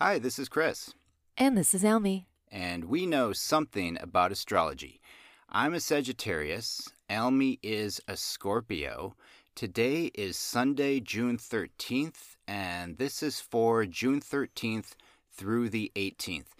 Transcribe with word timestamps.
Hi, 0.00 0.18
this 0.18 0.38
is 0.38 0.48
Chris, 0.48 0.94
And 1.36 1.56
this 1.56 1.74
is 1.74 1.84
Almy. 1.84 2.26
and 2.50 2.84
we 2.84 3.04
know 3.06 3.32
something 3.32 3.98
about 4.00 4.32
astrology. 4.32 5.00
I'm 5.48 5.74
a 5.74 5.80
Sagittarius, 5.80 6.88
Almy 7.10 7.58
is 7.62 8.00
a 8.06 8.16
Scorpio. 8.16 9.14
Today 9.54 10.10
is 10.14 10.36
Sunday, 10.36 11.00
June 11.00 11.36
13th, 11.36 12.36
and 12.46 12.98
this 12.98 13.22
is 13.22 13.40
for 13.40 13.84
June 13.86 14.20
13th 14.20 14.92
through 15.32 15.68
the 15.70 15.90
18th. 15.96 16.52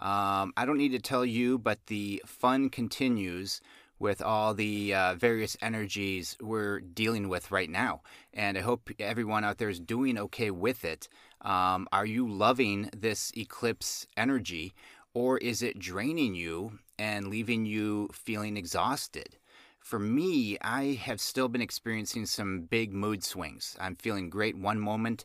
Um, 0.00 0.52
I 0.56 0.64
don't 0.64 0.78
need 0.78 0.92
to 0.92 0.98
tell 1.00 1.24
you, 1.24 1.58
but 1.58 1.86
the 1.86 2.22
fun 2.26 2.68
continues 2.68 3.60
with 4.04 4.20
all 4.20 4.52
the 4.52 4.94
uh, 4.94 5.14
various 5.14 5.56
energies 5.62 6.36
we're 6.38 6.78
dealing 6.78 7.26
with 7.26 7.50
right 7.50 7.70
now. 7.70 8.02
And 8.34 8.58
I 8.58 8.60
hope 8.60 8.90
everyone 8.98 9.44
out 9.44 9.56
there 9.56 9.70
is 9.70 9.80
doing 9.80 10.18
okay 10.18 10.50
with 10.50 10.84
it. 10.84 11.08
Um, 11.40 11.88
are 11.90 12.04
you 12.04 12.28
loving 12.28 12.90
this 12.94 13.32
eclipse 13.34 14.06
energy, 14.14 14.74
or 15.14 15.38
is 15.38 15.62
it 15.62 15.78
draining 15.78 16.34
you 16.34 16.80
and 16.98 17.28
leaving 17.28 17.64
you 17.64 18.10
feeling 18.12 18.58
exhausted? 18.58 19.38
For 19.78 19.98
me, 19.98 20.58
I 20.60 21.00
have 21.02 21.18
still 21.18 21.48
been 21.48 21.62
experiencing 21.62 22.26
some 22.26 22.60
big 22.60 22.92
mood 22.92 23.24
swings. 23.24 23.74
I'm 23.80 23.96
feeling 23.96 24.28
great 24.28 24.58
one 24.58 24.80
moment, 24.80 25.24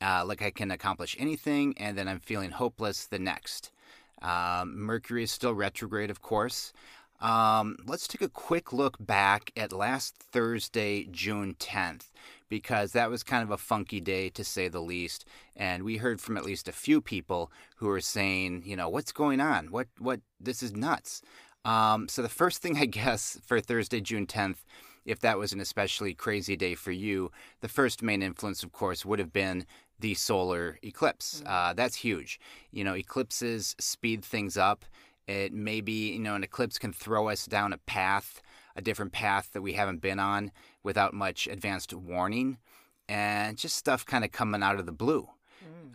uh, 0.00 0.24
like 0.26 0.42
I 0.42 0.50
can 0.50 0.72
accomplish 0.72 1.14
anything, 1.16 1.74
and 1.76 1.96
then 1.96 2.08
I'm 2.08 2.18
feeling 2.20 2.50
hopeless 2.50 3.06
the 3.06 3.20
next. 3.20 3.70
Um, 4.20 4.76
Mercury 4.76 5.22
is 5.22 5.30
still 5.30 5.54
retrograde, 5.54 6.10
of 6.10 6.22
course. 6.22 6.72
Um, 7.20 7.76
let's 7.86 8.06
take 8.06 8.22
a 8.22 8.28
quick 8.28 8.72
look 8.72 8.96
back 9.00 9.50
at 9.56 9.72
last 9.72 10.16
Thursday, 10.16 11.04
June 11.10 11.54
10th, 11.58 12.10
because 12.48 12.92
that 12.92 13.10
was 13.10 13.22
kind 13.22 13.42
of 13.42 13.50
a 13.50 13.56
funky 13.56 14.00
day 14.00 14.28
to 14.30 14.44
say 14.44 14.68
the 14.68 14.80
least. 14.80 15.24
And 15.54 15.82
we 15.82 15.96
heard 15.96 16.20
from 16.20 16.36
at 16.36 16.44
least 16.44 16.68
a 16.68 16.72
few 16.72 17.00
people 17.00 17.50
who 17.76 17.86
were 17.86 18.00
saying, 18.00 18.62
you 18.66 18.76
know, 18.76 18.88
what's 18.88 19.12
going 19.12 19.40
on? 19.40 19.70
What, 19.70 19.88
what, 19.98 20.20
this 20.40 20.62
is 20.62 20.74
nuts. 20.74 21.22
Um, 21.64 22.08
so 22.08 22.22
the 22.22 22.28
first 22.28 22.62
thing, 22.62 22.76
I 22.80 22.86
guess, 22.86 23.40
for 23.44 23.60
Thursday, 23.60 24.00
June 24.00 24.26
10th, 24.26 24.58
if 25.04 25.20
that 25.20 25.38
was 25.38 25.52
an 25.52 25.60
especially 25.60 26.14
crazy 26.14 26.56
day 26.56 26.74
for 26.74 26.90
you, 26.90 27.30
the 27.60 27.68
first 27.68 28.02
main 28.02 28.22
influence, 28.22 28.62
of 28.62 28.72
course, 28.72 29.06
would 29.06 29.20
have 29.20 29.32
been 29.32 29.64
the 29.98 30.14
solar 30.14 30.78
eclipse. 30.82 31.42
Uh, 31.46 31.72
that's 31.72 31.96
huge. 31.96 32.38
You 32.70 32.84
know, 32.84 32.94
eclipses 32.94 33.74
speed 33.78 34.24
things 34.24 34.56
up. 34.56 34.84
It 35.26 35.52
may 35.52 35.80
be, 35.80 36.12
you 36.12 36.20
know, 36.20 36.34
an 36.34 36.44
eclipse 36.44 36.78
can 36.78 36.92
throw 36.92 37.28
us 37.28 37.46
down 37.46 37.72
a 37.72 37.78
path, 37.78 38.42
a 38.76 38.82
different 38.82 39.12
path 39.12 39.50
that 39.52 39.62
we 39.62 39.72
haven't 39.72 40.00
been 40.00 40.18
on 40.18 40.52
without 40.82 41.14
much 41.14 41.46
advanced 41.46 41.92
warning, 41.92 42.58
and 43.08 43.56
just 43.56 43.76
stuff 43.76 44.06
kind 44.06 44.24
of 44.24 44.32
coming 44.32 44.62
out 44.62 44.78
of 44.78 44.86
the 44.86 44.92
blue. 44.92 45.28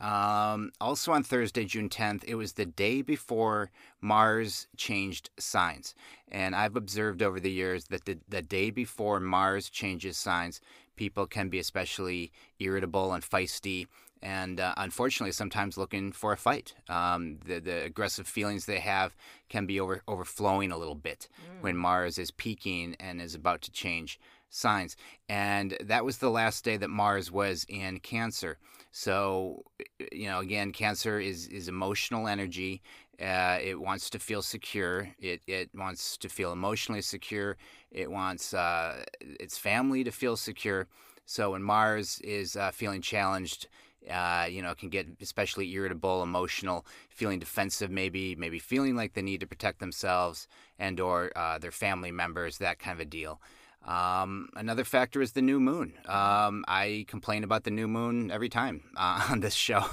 Um, 0.01 0.71
also 0.81 1.11
on 1.11 1.23
Thursday, 1.23 1.63
June 1.63 1.87
10th, 1.87 2.23
it 2.25 2.33
was 2.35 2.53
the 2.53 2.65
day 2.65 3.03
before 3.03 3.69
Mars 4.01 4.67
changed 4.75 5.29
signs. 5.37 5.93
And 6.27 6.55
I've 6.55 6.75
observed 6.75 7.21
over 7.21 7.39
the 7.39 7.51
years 7.51 7.85
that 7.85 8.05
the, 8.05 8.17
the 8.27 8.41
day 8.41 8.71
before 8.71 9.19
Mars 9.19 9.69
changes 9.69 10.17
signs, 10.17 10.59
people 10.95 11.27
can 11.27 11.49
be 11.49 11.59
especially 11.59 12.31
irritable 12.59 13.13
and 13.13 13.23
feisty. 13.23 13.85
And 14.21 14.59
uh, 14.59 14.73
unfortunately, 14.77 15.31
sometimes 15.31 15.77
looking 15.77 16.11
for 16.11 16.31
a 16.31 16.37
fight. 16.37 16.75
Um, 16.87 17.39
the, 17.45 17.59
the 17.59 17.83
aggressive 17.83 18.27
feelings 18.27 18.65
they 18.65 18.79
have 18.79 19.15
can 19.49 19.65
be 19.65 19.79
over, 19.79 20.03
overflowing 20.07 20.71
a 20.71 20.77
little 20.77 20.95
bit 20.95 21.27
when 21.61 21.75
Mars 21.75 22.17
is 22.17 22.31
peaking 22.31 22.95
and 22.99 23.19
is 23.21 23.33
about 23.35 23.61
to 23.63 23.71
change 23.71 24.19
signs. 24.49 24.95
And 25.27 25.77
that 25.81 26.05
was 26.05 26.17
the 26.17 26.29
last 26.29 26.63
day 26.63 26.77
that 26.77 26.89
Mars 26.89 27.31
was 27.31 27.65
in 27.67 27.99
Cancer. 27.99 28.57
So, 28.91 29.63
you 30.11 30.27
know, 30.27 30.39
again, 30.39 30.71
Cancer 30.71 31.19
is, 31.19 31.47
is 31.47 31.67
emotional 31.67 32.27
energy. 32.27 32.81
Uh, 33.19 33.57
it 33.61 33.79
wants 33.79 34.09
to 34.09 34.19
feel 34.19 34.41
secure. 34.41 35.09
It, 35.19 35.41
it 35.47 35.69
wants 35.73 36.17
to 36.17 36.29
feel 36.29 36.51
emotionally 36.51 37.01
secure. 37.01 37.57
It 37.91 38.11
wants 38.11 38.53
uh, 38.53 39.03
its 39.21 39.57
family 39.57 40.03
to 40.03 40.11
feel 40.11 40.35
secure. 40.37 40.87
So 41.25 41.51
when 41.51 41.63
Mars 41.63 42.19
is 42.23 42.55
uh, 42.55 42.71
feeling 42.71 43.01
challenged, 43.01 43.67
uh, 44.09 44.47
you 44.49 44.61
know, 44.61 44.73
can 44.73 44.89
get 44.89 45.07
especially 45.21 45.71
irritable, 45.71 46.23
emotional, 46.23 46.85
feeling 47.09 47.39
defensive, 47.39 47.91
maybe, 47.91 48.35
maybe 48.35 48.59
feeling 48.59 48.95
like 48.95 49.13
they 49.13 49.21
need 49.21 49.39
to 49.41 49.47
protect 49.47 49.79
themselves 49.79 50.47
and 50.79 50.99
or 50.99 51.31
uh, 51.35 51.57
their 51.57 51.71
family 51.71 52.11
members, 52.11 52.57
that 52.57 52.79
kind 52.79 52.93
of 52.93 52.99
a 52.99 53.05
deal. 53.05 53.39
Um, 53.85 54.49
another 54.55 54.83
factor 54.83 55.21
is 55.21 55.31
the 55.31 55.41
new 55.41 55.59
moon. 55.59 55.93
Um, 56.07 56.63
I 56.67 57.05
complain 57.07 57.43
about 57.43 57.63
the 57.63 57.71
new 57.71 57.87
moon 57.87 58.29
every 58.29 58.49
time 58.49 58.83
uh, 58.95 59.27
on 59.31 59.39
this 59.39 59.55
show. 59.55 59.85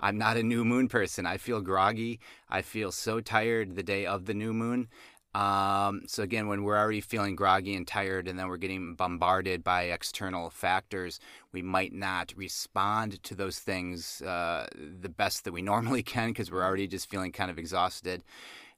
I'm 0.00 0.18
not 0.18 0.36
a 0.36 0.42
new 0.42 0.64
moon 0.64 0.88
person. 0.88 1.26
I 1.26 1.36
feel 1.36 1.60
groggy. 1.60 2.18
I 2.48 2.62
feel 2.62 2.90
so 2.90 3.20
tired 3.20 3.76
the 3.76 3.82
day 3.84 4.04
of 4.04 4.26
the 4.26 4.34
new 4.34 4.52
moon. 4.52 4.88
Um, 5.36 6.04
so 6.06 6.22
again, 6.22 6.48
when 6.48 6.62
we're 6.62 6.78
already 6.78 7.02
feeling 7.02 7.36
groggy 7.36 7.74
and 7.74 7.86
tired, 7.86 8.26
and 8.26 8.38
then 8.38 8.48
we're 8.48 8.56
getting 8.56 8.94
bombarded 8.94 9.62
by 9.62 9.82
external 9.82 10.48
factors, 10.48 11.20
we 11.52 11.60
might 11.60 11.92
not 11.92 12.32
respond 12.36 13.22
to 13.22 13.34
those 13.34 13.58
things 13.58 14.22
uh, 14.22 14.66
the 14.74 15.10
best 15.10 15.44
that 15.44 15.52
we 15.52 15.60
normally 15.72 16.02
can 16.02 16.30
because 16.30 16.50
we're 16.50 16.64
already 16.64 16.86
just 16.86 17.10
feeling 17.10 17.32
kind 17.32 17.50
of 17.50 17.58
exhausted. 17.58 18.24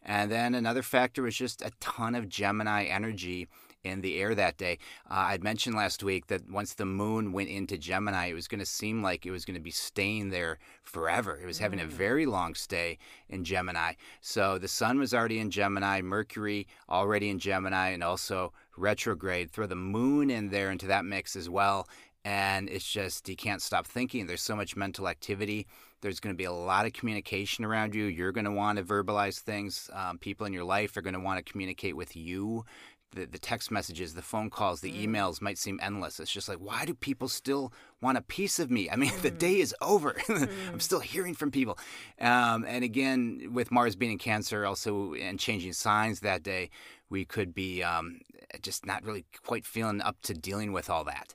And 0.02 0.32
then 0.32 0.56
another 0.56 0.82
factor 0.82 1.22
was 1.22 1.36
just 1.36 1.62
a 1.62 1.70
ton 1.78 2.16
of 2.16 2.28
Gemini 2.28 2.86
energy 2.86 3.46
in 3.84 4.00
the 4.00 4.20
air 4.20 4.34
that 4.34 4.56
day. 4.56 4.78
Uh, 5.10 5.26
I'd 5.28 5.44
mentioned 5.44 5.76
last 5.76 6.02
week 6.02 6.26
that 6.26 6.50
once 6.50 6.74
the 6.74 6.84
moon 6.84 7.32
went 7.32 7.48
into 7.48 7.78
Gemini, 7.78 8.26
it 8.26 8.34
was 8.34 8.48
going 8.48 8.60
to 8.60 8.66
seem 8.66 9.02
like 9.02 9.24
it 9.24 9.30
was 9.30 9.44
going 9.44 9.54
to 9.54 9.60
be 9.60 9.70
staying 9.70 10.30
there 10.30 10.58
forever. 10.82 11.38
It 11.42 11.46
was 11.46 11.58
having 11.58 11.80
a 11.80 11.86
very 11.86 12.26
long 12.26 12.54
stay 12.54 12.98
in 13.28 13.44
Gemini. 13.44 13.94
So 14.20 14.58
the 14.58 14.68
sun 14.68 14.98
was 14.98 15.14
already 15.14 15.38
in 15.38 15.50
Gemini, 15.50 16.00
Mercury 16.02 16.66
already 16.88 17.30
in 17.30 17.38
Gemini, 17.38 17.90
and 17.90 18.02
also 18.02 18.52
retrograde. 18.76 19.50
Throw 19.50 19.66
the 19.66 19.76
moon 19.76 20.30
in 20.30 20.50
there 20.50 20.70
into 20.70 20.86
that 20.86 21.04
mix 21.04 21.36
as 21.36 21.48
well. 21.48 21.88
And 22.24 22.68
it's 22.68 22.90
just, 22.90 23.28
you 23.28 23.36
can't 23.36 23.62
stop 23.62 23.86
thinking. 23.86 24.26
There's 24.26 24.42
so 24.42 24.56
much 24.56 24.76
mental 24.76 25.08
activity. 25.08 25.66
There's 26.00 26.20
going 26.20 26.34
to 26.34 26.36
be 26.36 26.44
a 26.44 26.52
lot 26.52 26.84
of 26.84 26.92
communication 26.92 27.64
around 27.64 27.94
you. 27.94 28.04
You're 28.04 28.32
going 28.32 28.44
to 28.44 28.50
want 28.50 28.78
to 28.78 28.84
verbalize 28.84 29.38
things. 29.38 29.88
Um, 29.92 30.18
people 30.18 30.46
in 30.46 30.52
your 30.52 30.64
life 30.64 30.96
are 30.96 31.02
going 31.02 31.14
to 31.14 31.20
want 31.20 31.44
to 31.44 31.50
communicate 31.50 31.96
with 31.96 32.16
you 32.16 32.64
the, 33.12 33.26
the 33.26 33.38
text 33.38 33.70
messages, 33.70 34.14
the 34.14 34.22
phone 34.22 34.50
calls, 34.50 34.80
the 34.80 34.92
emails 34.92 35.41
might 35.41 35.58
seem 35.58 35.78
endless. 35.82 36.20
It's 36.20 36.30
just 36.30 36.48
like, 36.48 36.58
why 36.58 36.84
do 36.84 36.94
people 36.94 37.28
still 37.28 37.72
want 38.00 38.19
a 38.19 38.22
piece 38.22 38.58
of 38.58 38.70
me? 38.70 38.91
I 38.91 38.96
mean, 38.96 39.12
the 39.22 39.30
day 39.30 39.60
is 39.60 39.74
over. 39.80 40.16
I'm 40.28 40.80
still 40.80 41.00
hearing 41.00 41.34
from 41.34 41.50
people. 41.50 41.78
Um, 42.20 42.64
and 42.66 42.84
again, 42.84 43.50
with 43.52 43.70
Mars 43.70 43.96
being 43.96 44.12
in 44.12 44.19
Cancer 44.19 44.66
also 44.66 45.14
and 45.14 45.38
changing 45.38 45.72
signs 45.72 46.20
that 46.20 46.42
day, 46.42 46.70
we 47.10 47.24
could 47.24 47.54
be 47.54 47.82
um, 47.82 48.20
just 48.60 48.84
not 48.84 49.02
really 49.02 49.25
quite 49.44 49.64
feeling 49.64 50.02
up 50.02 50.20
to 50.22 50.34
dealing 50.34 50.72
with 50.72 50.90
all 50.90 51.04
that. 51.04 51.34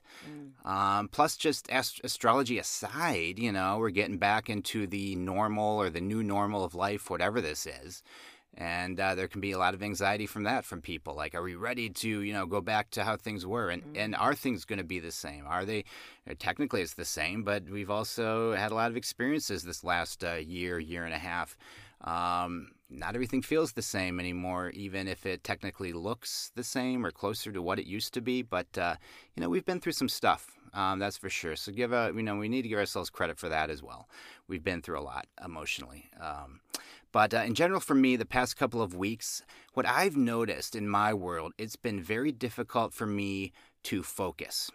Um, 0.64 1.08
plus, 1.08 1.36
just 1.36 1.68
ast- 1.70 2.00
astrology 2.04 2.58
aside, 2.58 3.40
you 3.40 3.50
know, 3.50 3.78
we're 3.78 3.90
getting 3.90 4.18
back 4.18 4.48
into 4.48 4.86
the 4.86 5.16
normal 5.16 5.80
or 5.80 5.90
the 5.90 6.00
new 6.00 6.22
normal 6.22 6.62
of 6.62 6.76
life, 6.76 7.10
whatever 7.10 7.40
this 7.40 7.66
is 7.66 8.04
and 8.56 9.00
uh, 9.00 9.14
there 9.14 9.28
can 9.28 9.40
be 9.40 9.52
a 9.52 9.58
lot 9.58 9.74
of 9.74 9.82
anxiety 9.82 10.26
from 10.26 10.44
that 10.44 10.64
from 10.64 10.80
people 10.80 11.14
like 11.14 11.34
are 11.34 11.42
we 11.42 11.54
ready 11.54 11.88
to 11.88 12.20
you 12.20 12.32
know 12.32 12.46
go 12.46 12.60
back 12.60 12.90
to 12.90 13.04
how 13.04 13.16
things 13.16 13.44
were? 13.46 13.70
And 13.70 13.96
and 13.96 14.14
are 14.14 14.34
things 14.34 14.64
going 14.64 14.78
to 14.78 14.84
be 14.84 15.00
the 15.00 15.12
same? 15.12 15.44
Are 15.46 15.64
they 15.64 15.84
uh, 16.28 16.34
technically 16.38 16.82
it's 16.82 16.94
the 16.94 17.04
same 17.04 17.42
but 17.42 17.68
we've 17.68 17.90
also 17.90 18.54
had 18.54 18.72
a 18.72 18.74
lot 18.74 18.90
of 18.90 18.96
experiences 18.96 19.64
this 19.64 19.84
last 19.84 20.24
uh, 20.24 20.34
year 20.34 20.78
year 20.78 21.04
and 21.04 21.14
a 21.14 21.18
half. 21.18 21.56
Um, 22.00 22.72
not 22.90 23.14
everything 23.14 23.40
feels 23.40 23.72
the 23.72 23.82
same 23.82 24.20
anymore 24.20 24.70
even 24.70 25.08
if 25.08 25.24
it 25.24 25.42
technically 25.42 25.92
looks 25.92 26.52
the 26.54 26.62
same 26.62 27.04
or 27.04 27.10
closer 27.10 27.50
to 27.50 27.62
what 27.62 27.78
it 27.78 27.86
used 27.86 28.12
to 28.14 28.20
be 28.20 28.42
but 28.42 28.76
uh, 28.76 28.96
you 29.34 29.40
know 29.40 29.48
we've 29.48 29.64
been 29.64 29.80
through 29.80 29.92
some 29.92 30.08
stuff 30.08 30.54
um, 30.74 30.98
that's 30.98 31.16
for 31.16 31.30
sure. 31.30 31.56
So 31.56 31.72
give 31.72 31.92
a 31.92 32.12
you 32.14 32.22
know 32.22 32.36
we 32.36 32.48
need 32.48 32.62
to 32.62 32.68
give 32.68 32.78
ourselves 32.78 33.08
credit 33.08 33.38
for 33.38 33.48
that 33.48 33.70
as 33.70 33.82
well. 33.82 34.08
We've 34.48 34.64
been 34.64 34.82
through 34.82 34.98
a 34.98 35.02
lot 35.02 35.26
emotionally 35.42 36.10
um, 36.20 36.60
but 37.14 37.32
uh, 37.32 37.42
in 37.46 37.54
general, 37.54 37.78
for 37.78 37.94
me, 37.94 38.16
the 38.16 38.26
past 38.26 38.56
couple 38.56 38.82
of 38.82 38.96
weeks, 38.96 39.40
what 39.74 39.86
I've 39.86 40.16
noticed 40.16 40.74
in 40.74 40.88
my 40.88 41.14
world, 41.14 41.52
it's 41.56 41.76
been 41.76 42.02
very 42.02 42.32
difficult 42.32 42.92
for 42.92 43.06
me 43.06 43.52
to 43.84 44.02
focus. 44.02 44.68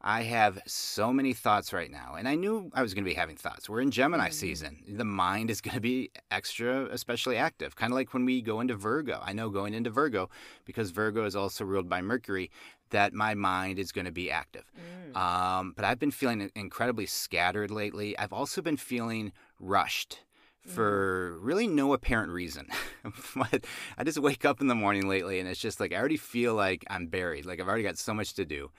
I 0.00 0.22
have 0.22 0.60
so 0.66 1.12
many 1.12 1.32
thoughts 1.32 1.72
right 1.72 1.90
now, 1.90 2.14
and 2.16 2.28
I 2.28 2.36
knew 2.36 2.70
I 2.74 2.82
was 2.82 2.94
going 2.94 3.02
to 3.02 3.10
be 3.10 3.16
having 3.16 3.34
thoughts. 3.34 3.68
We're 3.68 3.80
in 3.80 3.90
Gemini 3.90 4.28
season. 4.28 4.84
The 4.86 5.04
mind 5.04 5.50
is 5.50 5.60
going 5.60 5.74
to 5.74 5.80
be 5.80 6.10
extra, 6.30 6.84
especially 6.92 7.38
active, 7.38 7.74
kind 7.74 7.92
of 7.92 7.96
like 7.96 8.14
when 8.14 8.24
we 8.24 8.40
go 8.40 8.60
into 8.60 8.76
Virgo. 8.76 9.20
I 9.24 9.32
know 9.32 9.50
going 9.50 9.74
into 9.74 9.90
Virgo, 9.90 10.30
because 10.64 10.90
Virgo 10.90 11.24
is 11.24 11.34
also 11.34 11.64
ruled 11.64 11.88
by 11.88 12.02
Mercury, 12.02 12.52
that 12.90 13.12
my 13.12 13.34
mind 13.34 13.80
is 13.80 13.90
going 13.90 14.04
to 14.04 14.12
be 14.12 14.30
active. 14.30 14.70
Um, 15.16 15.72
but 15.74 15.84
I've 15.84 15.98
been 15.98 16.12
feeling 16.12 16.52
incredibly 16.54 17.06
scattered 17.06 17.72
lately. 17.72 18.16
I've 18.16 18.32
also 18.32 18.62
been 18.62 18.76
feeling 18.76 19.32
rushed 19.58 20.20
for 20.66 21.38
really 21.40 21.66
no 21.66 21.92
apparent 21.92 22.32
reason. 22.32 22.68
but 23.36 23.66
I 23.98 24.04
just 24.04 24.18
wake 24.18 24.44
up 24.44 24.60
in 24.60 24.66
the 24.66 24.74
morning 24.74 25.08
lately 25.08 25.38
and 25.38 25.48
it's 25.48 25.60
just 25.60 25.80
like 25.80 25.92
I 25.92 25.96
already 25.96 26.16
feel 26.16 26.54
like 26.54 26.84
I'm 26.88 27.06
buried. 27.06 27.46
Like 27.46 27.60
I've 27.60 27.68
already 27.68 27.84
got 27.84 27.98
so 27.98 28.14
much 28.14 28.34
to 28.34 28.44
do. 28.44 28.70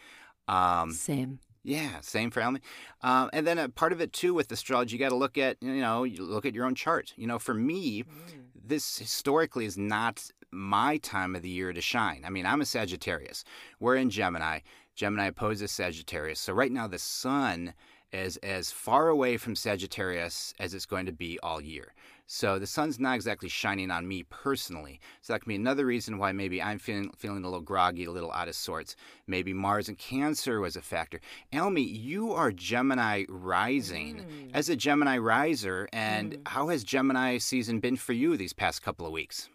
Um, 0.48 0.92
Same. 0.92 1.40
Yeah, 1.68 2.00
same 2.02 2.30
for 2.30 2.42
Elmi. 2.42 2.62
Um, 3.02 3.32
and 3.34 3.48
then 3.48 3.58
a 3.58 3.68
part 3.68 3.92
of 3.92 4.00
it 4.00 4.14
too 4.14 4.36
with 4.36 4.52
astrology, 4.52 4.96
you 4.96 5.00
got 5.00 5.10
to 5.10 5.16
look 5.16 5.36
at 5.36 5.58
you 5.62 5.82
know 5.82 6.04
you 6.04 6.24
look 6.24 6.46
at 6.46 6.54
your 6.54 6.66
own 6.66 6.76
chart. 6.76 7.12
You 7.16 7.26
know, 7.26 7.40
for 7.40 7.56
me, 7.56 8.04
mm. 8.04 8.08
this 8.54 9.00
historically 9.00 9.66
is 9.66 9.76
not 9.76 10.30
my 10.52 10.98
time 10.98 11.36
of 11.36 11.42
the 11.42 11.50
year 11.50 11.74
to 11.74 11.81
shine. 11.81 12.22
I 12.24 12.30
mean, 12.30 12.46
I'm 12.46 12.62
a 12.62 12.66
Sagittarius. 12.66 13.44
We're 13.80 13.96
in 13.96 14.12
Gemini. 14.12 14.60
Gemini 14.96 15.26
opposes 15.26 15.72
Sagittarius. 15.72 16.40
So 16.40 16.54
right 16.54 16.72
now 16.72 16.88
the 16.88 17.00
sun 17.00 17.74
is 18.16 18.38
as 18.38 18.72
far 18.72 19.10
away 19.10 19.38
from 19.38 19.56
Sagittarius 19.56 20.54
as 20.60 20.74
it's 20.74 20.86
going 20.86 21.06
to 21.06 21.12
be 21.12 21.38
all 21.44 21.62
year. 21.62 21.94
So 22.28 22.58
the 22.58 22.66
sun's 22.66 23.00
not 23.00 23.16
exactly 23.16 23.50
shining 23.50 23.92
on 23.92 24.08
me 24.08 24.24
personally. 24.24 25.00
So 25.22 25.34
that 25.34 25.42
can 25.42 25.50
be 25.50 25.56
another 25.56 25.86
reason 25.86 26.18
why 26.18 26.32
maybe 26.32 26.62
I'm 26.62 26.80
feeling 26.80 27.12
feeling 27.18 27.44
a 27.44 27.48
little 27.48 27.62
groggy, 27.62 28.06
a 28.06 28.12
little 28.12 28.32
out 28.32 28.48
of 28.48 28.56
sorts. 28.56 28.96
Maybe 29.28 29.54
Mars 29.54 29.88
and 29.90 29.98
Cancer 29.98 30.60
was 30.60 30.76
a 30.76 30.82
factor. 30.82 31.20
Elmi, 31.54 31.86
you 31.86 32.34
are 32.34 32.52
Gemini 32.52 33.26
rising. 33.30 34.18
Mm. 34.18 34.52
As 34.56 34.70
a 34.70 34.76
Gemini 34.76 35.18
riser, 35.18 35.88
and 35.94 36.34
mm. 36.34 36.48
how 36.48 36.70
has 36.70 36.84
Gemini 36.84 37.38
season 37.38 37.80
been 37.80 37.96
for 37.98 38.14
you 38.14 38.38
these 38.38 38.54
past 38.54 38.82
couple 38.82 39.06
of 39.06 39.12
weeks? 39.12 39.50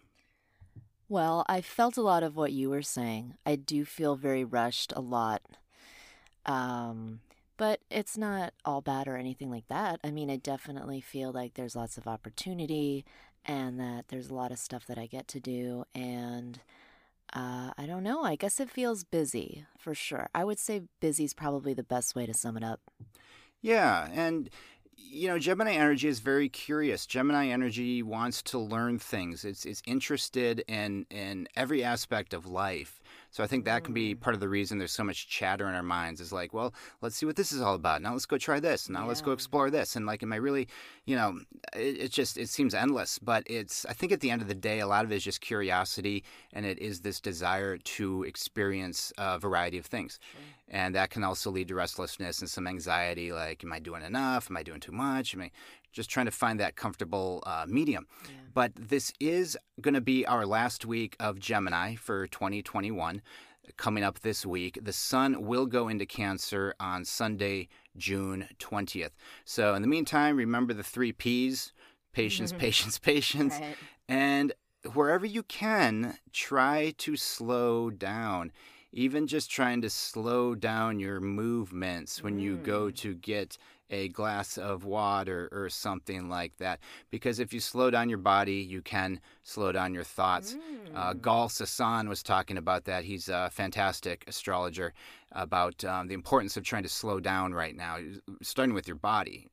Well, 1.09 1.43
I 1.49 1.59
felt 1.59 1.97
a 1.97 2.01
lot 2.01 2.23
of 2.23 2.37
what 2.37 2.53
you 2.53 2.69
were 2.69 2.83
saying. 2.83 3.33
I 3.45 3.57
do 3.57 3.83
feel 3.83 4.15
very 4.15 4.45
rushed 4.45 4.93
a 4.95 5.01
lot. 5.01 5.41
Um, 6.45 7.19
but 7.61 7.79
it's 7.91 8.17
not 8.17 8.53
all 8.65 8.81
bad 8.81 9.07
or 9.07 9.15
anything 9.15 9.51
like 9.51 9.67
that. 9.67 9.99
I 10.03 10.09
mean, 10.09 10.31
I 10.31 10.37
definitely 10.37 10.99
feel 10.99 11.31
like 11.31 11.53
there's 11.53 11.75
lots 11.75 11.95
of 11.95 12.07
opportunity 12.07 13.05
and 13.45 13.79
that 13.79 14.07
there's 14.07 14.31
a 14.31 14.33
lot 14.33 14.51
of 14.51 14.57
stuff 14.57 14.87
that 14.87 14.97
I 14.97 15.05
get 15.05 15.27
to 15.27 15.39
do. 15.39 15.85
And 15.93 16.59
uh, 17.31 17.69
I 17.77 17.85
don't 17.85 18.01
know. 18.01 18.23
I 18.23 18.35
guess 18.35 18.59
it 18.59 18.71
feels 18.71 19.03
busy 19.03 19.63
for 19.77 19.93
sure. 19.93 20.27
I 20.33 20.43
would 20.43 20.57
say 20.57 20.81
busy 21.01 21.25
is 21.25 21.35
probably 21.35 21.75
the 21.75 21.83
best 21.83 22.15
way 22.15 22.25
to 22.25 22.33
sum 22.33 22.57
it 22.57 22.63
up. 22.63 22.79
Yeah. 23.61 24.09
And 24.11 24.49
you 24.95 25.27
know, 25.27 25.37
Gemini 25.37 25.73
energy 25.73 26.07
is 26.07 26.19
very 26.19 26.49
curious. 26.49 27.05
Gemini 27.05 27.49
energy 27.49 28.01
wants 28.01 28.41
to 28.43 28.57
learn 28.57 28.97
things. 28.97 29.45
It's 29.45 29.65
it's 29.65 29.83
interested 29.85 30.63
in 30.67 31.05
in 31.11 31.47
every 31.55 31.83
aspect 31.83 32.33
of 32.33 32.47
life. 32.47 33.00
So 33.31 33.43
I 33.43 33.47
think 33.47 33.65
that 33.65 33.83
can 33.83 33.93
be 33.93 34.13
mm. 34.13 34.19
part 34.19 34.33
of 34.33 34.39
the 34.39 34.49
reason 34.49 34.77
there's 34.77 34.91
so 34.91 35.03
much 35.03 35.27
chatter 35.27 35.67
in 35.67 35.73
our 35.73 35.83
minds 35.83 36.21
is 36.21 36.31
like, 36.31 36.53
well, 36.53 36.73
let's 37.01 37.15
see 37.15 37.25
what 37.25 37.37
this 37.37 37.51
is 37.51 37.61
all 37.61 37.75
about. 37.75 38.01
Now 38.01 38.11
let's 38.11 38.25
go 38.25 38.37
try 38.37 38.59
this. 38.59 38.89
Now 38.89 39.01
yeah. 39.01 39.05
let's 39.07 39.21
go 39.21 39.31
explore 39.31 39.69
this. 39.69 39.95
And 39.95 40.05
like, 40.05 40.21
am 40.21 40.33
I 40.33 40.35
really, 40.35 40.67
you 41.05 41.15
know, 41.15 41.39
it, 41.73 41.97
it, 42.01 42.11
just, 42.11 42.37
it 42.37 42.49
seems 42.49 42.75
endless, 42.75 43.17
but 43.17 43.43
it's, 43.47 43.85
I 43.85 43.93
think 43.93 44.11
at 44.11 44.19
the 44.19 44.29
end 44.29 44.41
of 44.41 44.47
the 44.47 44.55
day, 44.55 44.79
a 44.79 44.87
lot 44.87 45.05
of 45.05 45.11
it 45.11 45.15
is 45.15 45.23
just 45.23 45.41
curiosity 45.41 46.23
and 46.53 46.65
it 46.65 46.77
is 46.79 47.01
this 47.01 47.19
desire 47.21 47.77
to 47.77 48.23
experience 48.23 49.13
a 49.17 49.39
variety 49.39 49.77
of 49.77 49.85
things. 49.85 50.19
Sure. 50.31 50.41
And 50.73 50.95
that 50.95 51.09
can 51.09 51.23
also 51.23 51.51
lead 51.51 51.67
to 51.69 51.75
restlessness 51.75 52.39
and 52.39 52.49
some 52.49 52.67
anxiety 52.67 53.33
like, 53.33 53.63
am 53.63 53.73
I 53.73 53.79
doing 53.79 54.03
enough? 54.03 54.49
Am 54.49 54.57
I 54.57 54.63
doing 54.63 54.79
too 54.79 54.93
much? 54.93 55.33
Am 55.33 55.41
I 55.41 55.51
just 55.91 56.09
trying 56.09 56.25
to 56.25 56.31
find 56.31 56.59
that 56.59 56.75
comfortable 56.75 57.43
uh, 57.45 57.65
medium? 57.67 58.07
Yeah. 58.25 58.35
But 58.53 58.71
this 58.75 59.13
is 59.19 59.57
going 59.79 59.93
to 59.93 60.01
be 60.01 60.25
our 60.25 60.45
last 60.45 60.85
week 60.85 61.15
of 61.19 61.39
Gemini 61.39 61.95
for 61.95 62.27
2021 62.27 63.21
coming 63.77 64.03
up 64.03 64.19
this 64.19 64.45
week. 64.45 64.79
The 64.81 64.93
sun 64.93 65.45
will 65.45 65.65
go 65.65 65.87
into 65.87 66.05
Cancer 66.05 66.73
on 66.79 67.05
Sunday, 67.05 67.67
June 67.97 68.47
20th. 68.59 69.11
So, 69.45 69.73
in 69.75 69.81
the 69.81 69.87
meantime, 69.87 70.37
remember 70.37 70.73
the 70.73 70.83
three 70.83 71.11
P's 71.11 71.73
patience, 72.13 72.51
patience, 72.57 72.97
patience. 72.97 73.59
Right. 73.59 73.75
And 74.07 74.53
wherever 74.93 75.25
you 75.25 75.43
can, 75.43 76.17
try 76.33 76.93
to 76.99 77.15
slow 77.15 77.89
down. 77.89 78.51
Even 78.93 79.25
just 79.25 79.49
trying 79.49 79.81
to 79.81 79.89
slow 79.89 80.53
down 80.53 80.99
your 80.99 81.21
movements 81.21 82.21
when 82.21 82.37
mm. 82.37 82.41
you 82.41 82.57
go 82.57 82.87
mm. 82.87 82.95
to 82.97 83.13
get 83.13 83.57
a 83.91 84.07
glass 84.09 84.57
of 84.57 84.85
water 84.85 85.49
or 85.51 85.69
something 85.69 86.29
like 86.29 86.57
that. 86.57 86.79
Because 87.11 87.39
if 87.39 87.53
you 87.53 87.59
slow 87.59 87.91
down 87.91 88.09
your 88.09 88.17
body, 88.17 88.55
you 88.55 88.81
can 88.81 89.19
slow 89.43 89.71
down 89.71 89.93
your 89.93 90.03
thoughts. 90.03 90.55
Uh, 90.55 90.57
mm. 90.57 90.97
Uh, 90.97 91.13
Gahl 91.13 91.49
Sasson 91.49 92.07
was 92.07 92.23
talking 92.23 92.57
about 92.57 92.85
that. 92.85 93.03
He's 93.03 93.29
a 93.29 93.49
fantastic 93.51 94.23
astrologer 94.27 94.93
about 95.33 95.83
um, 95.85 96.07
the 96.07 96.13
importance 96.13 96.57
of 96.57 96.63
trying 96.63 96.83
to 96.83 96.89
slow 96.89 97.19
down 97.19 97.53
right 97.53 97.75
now, 97.75 97.97
starting 98.41 98.73
with 98.73 98.87
your 98.87 98.97
body. 98.97 99.47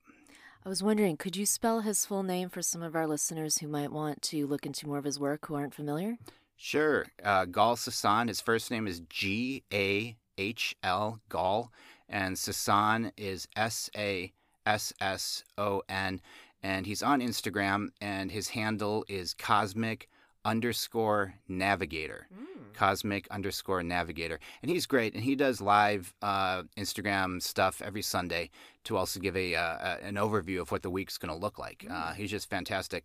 I 0.64 0.68
was 0.68 0.82
wondering, 0.82 1.16
could 1.16 1.36
you 1.36 1.46
spell 1.46 1.80
his 1.80 2.04
full 2.04 2.22
name 2.22 2.48
for 2.48 2.62
some 2.62 2.82
of 2.82 2.94
our 2.94 3.06
listeners 3.06 3.58
who 3.58 3.68
might 3.68 3.92
want 3.92 4.22
to 4.22 4.46
look 4.46 4.66
into 4.66 4.86
more 4.86 4.98
of 4.98 5.04
his 5.04 5.18
work 5.18 5.46
who 5.46 5.54
aren't 5.54 5.74
familiar? 5.74 6.16
Sure. 6.56 7.06
Uh, 7.22 7.44
Gahl 7.44 7.76
Sasson, 7.76 8.28
his 8.28 8.40
first 8.40 8.70
name 8.70 8.86
is 8.86 9.00
G 9.08 9.62
A 9.72 10.16
H 10.36 10.74
L, 10.82 11.20
Gahl 11.28 11.72
and 12.08 12.36
Sasson 12.36 13.12
is 13.16 13.48
S 13.56 13.90
A 13.96 14.32
S 14.66 14.92
S 15.00 15.44
O 15.56 15.82
N, 15.88 16.20
and 16.62 16.86
he's 16.86 17.02
on 17.02 17.20
Instagram, 17.20 17.88
and 18.00 18.30
his 18.30 18.48
handle 18.48 19.04
is 19.08 19.34
cosmic 19.34 20.08
underscore 20.44 21.34
navigator. 21.46 22.26
Mm. 22.32 22.74
Cosmic 22.74 23.28
underscore 23.30 23.82
navigator. 23.82 24.38
And 24.62 24.70
he's 24.70 24.86
great. 24.86 25.14
And 25.14 25.22
he 25.22 25.34
does 25.34 25.60
live 25.60 26.14
uh, 26.22 26.62
Instagram 26.76 27.42
stuff 27.42 27.82
every 27.84 28.02
Sunday 28.02 28.50
to 28.84 28.96
also 28.96 29.20
give 29.20 29.36
a, 29.36 29.54
uh, 29.56 29.96
an 30.02 30.14
overview 30.14 30.60
of 30.60 30.70
what 30.70 30.82
the 30.82 30.90
week's 30.90 31.18
going 31.18 31.34
to 31.34 31.38
look 31.38 31.58
like. 31.58 31.84
Mm. 31.86 31.92
Uh, 31.92 32.12
he's 32.12 32.30
just 32.30 32.48
fantastic. 32.48 33.04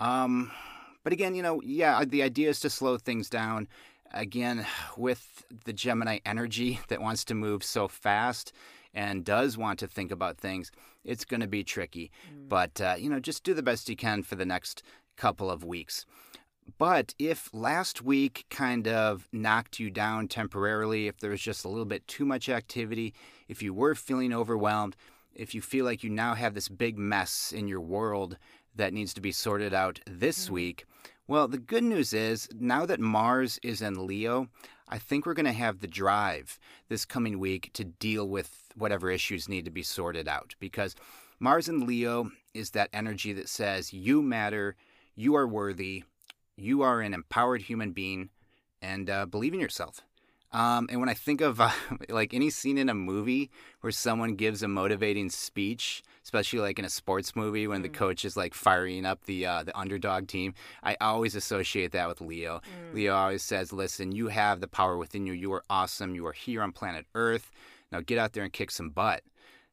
Um, 0.00 0.50
but 1.04 1.12
again, 1.12 1.34
you 1.34 1.42
know, 1.42 1.60
yeah, 1.62 2.04
the 2.04 2.22
idea 2.22 2.50
is 2.50 2.60
to 2.60 2.70
slow 2.70 2.96
things 2.96 3.28
down 3.28 3.68
again, 4.12 4.66
with 4.96 5.44
the 5.64 5.72
Gemini 5.72 6.18
energy 6.24 6.80
that 6.88 7.00
wants 7.00 7.24
to 7.26 7.34
move 7.34 7.64
so 7.64 7.88
fast 7.88 8.52
and 8.94 9.24
does 9.24 9.56
want 9.56 9.78
to 9.78 9.86
think 9.86 10.10
about 10.10 10.38
things, 10.38 10.70
it's 11.04 11.24
going 11.24 11.40
to 11.40 11.46
be 11.46 11.64
tricky. 11.64 12.10
Mm. 12.32 12.48
But, 12.48 12.80
uh, 12.80 12.94
you 12.98 13.08
know, 13.08 13.20
just 13.20 13.44
do 13.44 13.54
the 13.54 13.62
best 13.62 13.88
you 13.88 13.96
can 13.96 14.22
for 14.22 14.36
the 14.36 14.46
next 14.46 14.82
couple 15.16 15.50
of 15.50 15.64
weeks. 15.64 16.04
But 16.78 17.14
if 17.18 17.52
last 17.52 18.02
week 18.02 18.46
kind 18.50 18.86
of 18.86 19.28
knocked 19.32 19.80
you 19.80 19.90
down 19.90 20.28
temporarily, 20.28 21.08
if 21.08 21.18
there 21.18 21.30
was 21.30 21.40
just 21.40 21.64
a 21.64 21.68
little 21.68 21.84
bit 21.84 22.06
too 22.06 22.24
much 22.24 22.48
activity, 22.48 23.14
if 23.48 23.62
you 23.62 23.74
were 23.74 23.94
feeling 23.94 24.32
overwhelmed, 24.32 24.96
if 25.34 25.54
you 25.54 25.60
feel 25.60 25.84
like 25.84 26.04
you 26.04 26.10
now 26.10 26.34
have 26.34 26.54
this 26.54 26.68
big 26.68 26.98
mess 26.98 27.52
in 27.52 27.66
your 27.66 27.80
world 27.80 28.36
that 28.76 28.92
needs 28.92 29.12
to 29.14 29.20
be 29.20 29.32
sorted 29.32 29.74
out 29.74 30.00
this 30.06 30.46
mm. 30.46 30.50
week, 30.50 30.84
well, 31.28 31.48
the 31.48 31.58
good 31.58 31.84
news 31.84 32.12
is 32.12 32.48
now 32.58 32.84
that 32.86 33.00
Mars 33.00 33.58
is 33.62 33.80
in 33.80 34.06
Leo, 34.06 34.48
I 34.88 34.98
think 34.98 35.24
we're 35.24 35.34
going 35.34 35.46
to 35.46 35.52
have 35.52 35.80
the 35.80 35.86
drive 35.86 36.58
this 36.88 37.04
coming 37.04 37.38
week 37.38 37.70
to 37.74 37.84
deal 37.84 38.28
with 38.28 38.72
whatever 38.76 39.10
issues 39.10 39.48
need 39.48 39.64
to 39.64 39.70
be 39.70 39.82
sorted 39.82 40.28
out 40.28 40.54
because 40.58 40.94
Mars 41.38 41.68
in 41.68 41.86
Leo 41.86 42.30
is 42.54 42.70
that 42.70 42.90
energy 42.92 43.32
that 43.32 43.48
says 43.48 43.92
you 43.92 44.22
matter, 44.22 44.76
you 45.14 45.34
are 45.34 45.46
worthy, 45.46 46.04
you 46.56 46.82
are 46.82 47.00
an 47.00 47.14
empowered 47.14 47.62
human 47.62 47.92
being, 47.92 48.30
and 48.80 49.08
uh, 49.08 49.26
believe 49.26 49.54
in 49.54 49.60
yourself. 49.60 50.00
Um, 50.52 50.86
and 50.90 51.00
when 51.00 51.08
I 51.08 51.14
think 51.14 51.40
of 51.40 51.60
uh, 51.60 51.70
like 52.08 52.34
any 52.34 52.50
scene 52.50 52.78
in 52.78 52.88
a 52.88 52.94
movie 52.94 53.50
where 53.80 53.90
someone 53.90 54.34
gives 54.34 54.62
a 54.62 54.68
motivating 54.68 55.30
speech, 55.30 56.02
especially 56.24 56.60
like 56.60 56.78
in 56.78 56.84
a 56.84 56.90
sports 56.90 57.34
movie 57.34 57.66
when 57.66 57.80
mm. 57.80 57.84
the 57.84 57.88
coach 57.88 58.24
is 58.24 58.36
like 58.36 58.54
firing 58.54 59.06
up 59.06 59.24
the 59.24 59.46
uh, 59.46 59.62
the 59.62 59.76
underdog 59.78 60.28
team, 60.28 60.54
I 60.82 60.96
always 61.00 61.34
associate 61.34 61.92
that 61.92 62.08
with 62.08 62.20
Leo. 62.20 62.60
Mm. 62.60 62.94
Leo 62.94 63.14
always 63.14 63.42
says, 63.42 63.72
"Listen, 63.72 64.12
you 64.12 64.28
have 64.28 64.60
the 64.60 64.68
power 64.68 64.96
within 64.96 65.26
you. 65.26 65.32
You 65.32 65.52
are 65.54 65.64
awesome. 65.70 66.14
You 66.14 66.26
are 66.26 66.32
here 66.32 66.62
on 66.62 66.72
planet 66.72 67.06
Earth. 67.14 67.50
Now 67.90 68.00
get 68.00 68.18
out 68.18 68.34
there 68.34 68.44
and 68.44 68.52
kick 68.52 68.70
some 68.70 68.90
butt." 68.90 69.22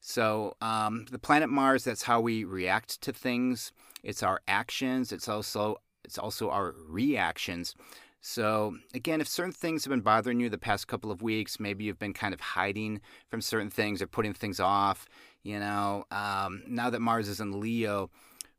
So 0.02 0.56
um, 0.62 1.06
the 1.12 1.20
planet 1.20 1.50
Mars, 1.50 1.84
that's 1.84 2.04
how 2.04 2.22
we 2.22 2.46
react 2.46 3.02
to 3.02 3.12
things. 3.12 3.74
It's 4.02 4.24
our 4.24 4.42
actions. 4.48 5.12
It's 5.12 5.28
also 5.28 5.82
it's 6.06 6.18
also 6.18 6.50
our 6.50 6.74
reactions. 6.88 7.76
So, 8.22 8.76
again, 8.94 9.22
if 9.22 9.28
certain 9.28 9.54
things 9.54 9.86
have 9.86 9.92
been 9.92 10.02
bothering 10.02 10.40
you 10.40 10.50
the 10.50 10.58
past 10.58 10.88
couple 10.88 11.10
of 11.10 11.22
weeks, 11.22 11.60
maybe 11.60 11.86
you've 11.86 12.00
been 12.00 12.14
kind 12.14 12.34
of 12.34 12.42
hiding 12.42 13.00
from 13.30 13.42
certain 13.42 13.70
things 13.70 14.02
or 14.02 14.08
putting 14.08 14.34
things 14.34 14.60
off, 14.60 15.08
you 15.44 15.58
know, 15.58 16.04
um, 16.12 16.64
now 16.68 16.90
that 16.90 17.00
Mars 17.00 17.30
is 17.30 17.40
in 17.40 17.60
Leo, 17.60 18.10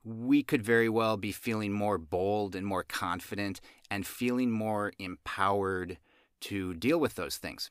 we 0.02 0.42
could 0.42 0.62
very 0.62 0.88
well 0.88 1.16
be 1.18 1.30
feeling 1.30 1.72
more 1.72 1.98
bold 1.98 2.56
and 2.56 2.66
more 2.66 2.82
confident 2.82 3.60
and 3.90 4.06
feeling 4.06 4.50
more 4.50 4.92
empowered 4.98 5.98
to 6.40 6.72
deal 6.74 6.98
with 6.98 7.16
those 7.16 7.36
things. 7.36 7.70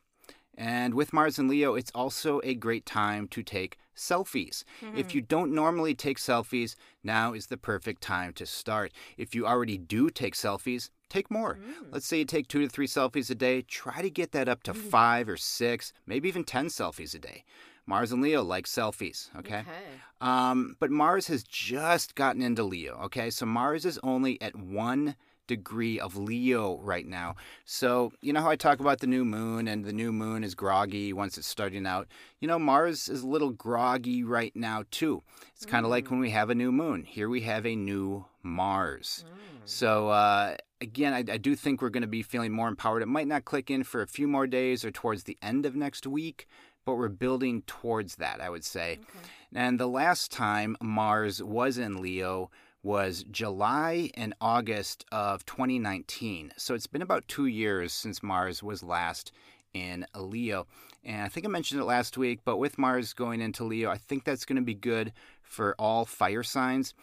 And 0.59 0.93
with 0.93 1.13
Mars 1.13 1.39
and 1.39 1.49
Leo, 1.49 1.75
it's 1.75 1.91
also 1.95 2.41
a 2.43 2.53
great 2.53 2.85
time 2.85 3.29
to 3.29 3.41
take 3.41 3.77
selfies. 3.95 4.65
Mm-hmm. 4.83 4.97
If 4.97 5.15
you 5.15 5.21
don't 5.21 5.55
normally 5.55 5.95
take 5.95 6.19
selfies, 6.19 6.75
now 7.01 7.31
is 7.31 7.47
the 7.47 7.55
perfect 7.55 8.01
time 8.01 8.33
to 8.33 8.45
start. 8.45 8.91
If 9.17 9.33
you 9.33 9.47
already 9.47 9.77
do 9.77 10.09
take 10.09 10.35
selfies, 10.35 10.89
take 11.09 11.31
more. 11.31 11.55
Mm. 11.55 11.93
Let's 11.93 12.05
say 12.05 12.19
you 12.19 12.25
take 12.25 12.49
two 12.49 12.59
to 12.59 12.67
three 12.67 12.87
selfies 12.87 13.29
a 13.29 13.35
day. 13.35 13.61
Try 13.61 14.01
to 14.01 14.09
get 14.09 14.33
that 14.33 14.49
up 14.49 14.63
to 14.63 14.73
mm. 14.73 14.77
five 14.77 15.29
or 15.29 15.37
six, 15.37 15.93
maybe 16.05 16.27
even 16.27 16.43
10 16.43 16.67
selfies 16.67 17.15
a 17.15 17.19
day. 17.19 17.45
Mars 17.85 18.11
and 18.11 18.21
Leo 18.21 18.43
like 18.43 18.65
selfies, 18.65 19.29
okay? 19.37 19.59
okay. 19.59 19.71
Um, 20.19 20.75
but 20.81 20.91
Mars 20.91 21.27
has 21.27 21.43
just 21.43 22.15
gotten 22.15 22.41
into 22.41 22.63
Leo, 22.63 22.99
okay? 23.05 23.29
So 23.29 23.45
Mars 23.45 23.85
is 23.85 23.97
only 24.03 24.39
at 24.41 24.57
one 24.57 25.15
degree 25.50 26.00
of 26.00 26.15
Leo 26.15 26.79
right 26.79 27.06
now. 27.06 27.36
So, 27.65 28.13
you 28.22 28.32
know 28.32 28.41
how 28.41 28.51
I 28.51 28.56
talk 28.56 28.79
about 28.79 29.00
the 29.00 29.08
new 29.08 29.25
moon 29.25 29.68
and 29.68 29.84
the 29.84 29.91
new 29.91 30.13
moon 30.13 30.44
is 30.44 30.56
groggy 30.56 31.12
once 31.12 31.38
it's 31.38 31.48
starting 31.48 31.86
out? 31.86 32.08
You 32.39 32.48
know, 32.48 32.60
Mars 32.60 33.10
is 33.10 33.24
a 33.24 33.27
little 33.27 33.50
groggy 33.50 34.24
right 34.24 34.56
now, 34.56 34.84
too. 34.91 35.24
It's 35.56 35.65
kind 35.65 35.86
of 35.86 35.89
mm. 35.89 35.94
like 35.94 36.12
when 36.12 36.20
we 36.20 36.29
have 36.29 36.50
a 36.50 36.56
new 36.56 36.72
moon. 36.72 37.03
Here 37.03 37.27
we 37.27 37.41
have 37.41 37.65
a 37.65 37.75
new 37.75 38.25
Mars. 38.44 39.25
Mm. 39.27 39.38
So, 39.65 40.10
uh, 40.10 40.56
again, 40.79 41.13
I, 41.13 41.20
I, 41.20 41.38
do 41.38 41.56
think 41.56 41.82
we're 41.82 41.89
going 41.89 42.01
to 42.01 42.08
be 42.08 42.22
feeling 42.22 42.51
more 42.51 42.68
empowered. 42.68 43.01
It 43.01 43.08
might 43.08 43.27
not 43.27 43.44
click 43.44 43.70
in 43.70 43.84
for 43.84 44.01
a 44.01 44.08
few 44.08 44.27
more 44.27 44.48
days 44.48 44.86
or 44.86 44.91
towards 44.91 45.24
the 45.24 45.38
end 45.41 45.65
of 45.65 45.75
next 45.75 46.08
week, 46.08 46.48
but 46.86 46.96
we're 46.96 47.10
building 47.10 47.63
towards 47.63 48.15
that, 48.18 48.39
I 48.39 48.50
would 48.50 48.63
say. 48.63 48.94
Okay. 48.94 49.29
And 49.53 49.79
the 49.79 49.88
last 49.88 50.32
time 50.32 50.77
Mars 50.79 51.41
was 51.41 51.77
in 51.79 52.01
Leo 52.01 52.51
was 52.83 53.25
July 53.29 54.09
and 54.15 54.33
August 54.39 55.05
of 55.12 55.45
2019. 55.45 56.53
So 56.57 56.74
it's 56.74 56.88
been 56.88 57.01
about 57.01 57.27
two 57.27 57.45
years 57.45 57.91
since 57.91 58.24
Mars 58.24 58.63
was 58.63 58.83
last 58.83 59.31
in 59.74 60.05
Leo. 60.15 60.65
And 61.03 61.21
I 61.21 61.27
think 61.27 61.45
I 61.45 61.50
mentioned 61.50 61.81
it 61.81 61.86
last 61.86 62.17
week, 62.17 62.39
but 62.45 62.57
with 62.57 62.77
Mars 62.77 63.13
going 63.13 63.41
into 63.41 63.63
Leo, 63.63 63.89
I 63.89 63.98
think 63.98 64.24
that's 64.24 64.45
going 64.45 64.55
to 64.57 64.62
be 64.62 64.74
good 64.74 65.13
for 65.41 65.75
all 65.77 66.05
fire 66.05 66.43
signs. 66.43 66.93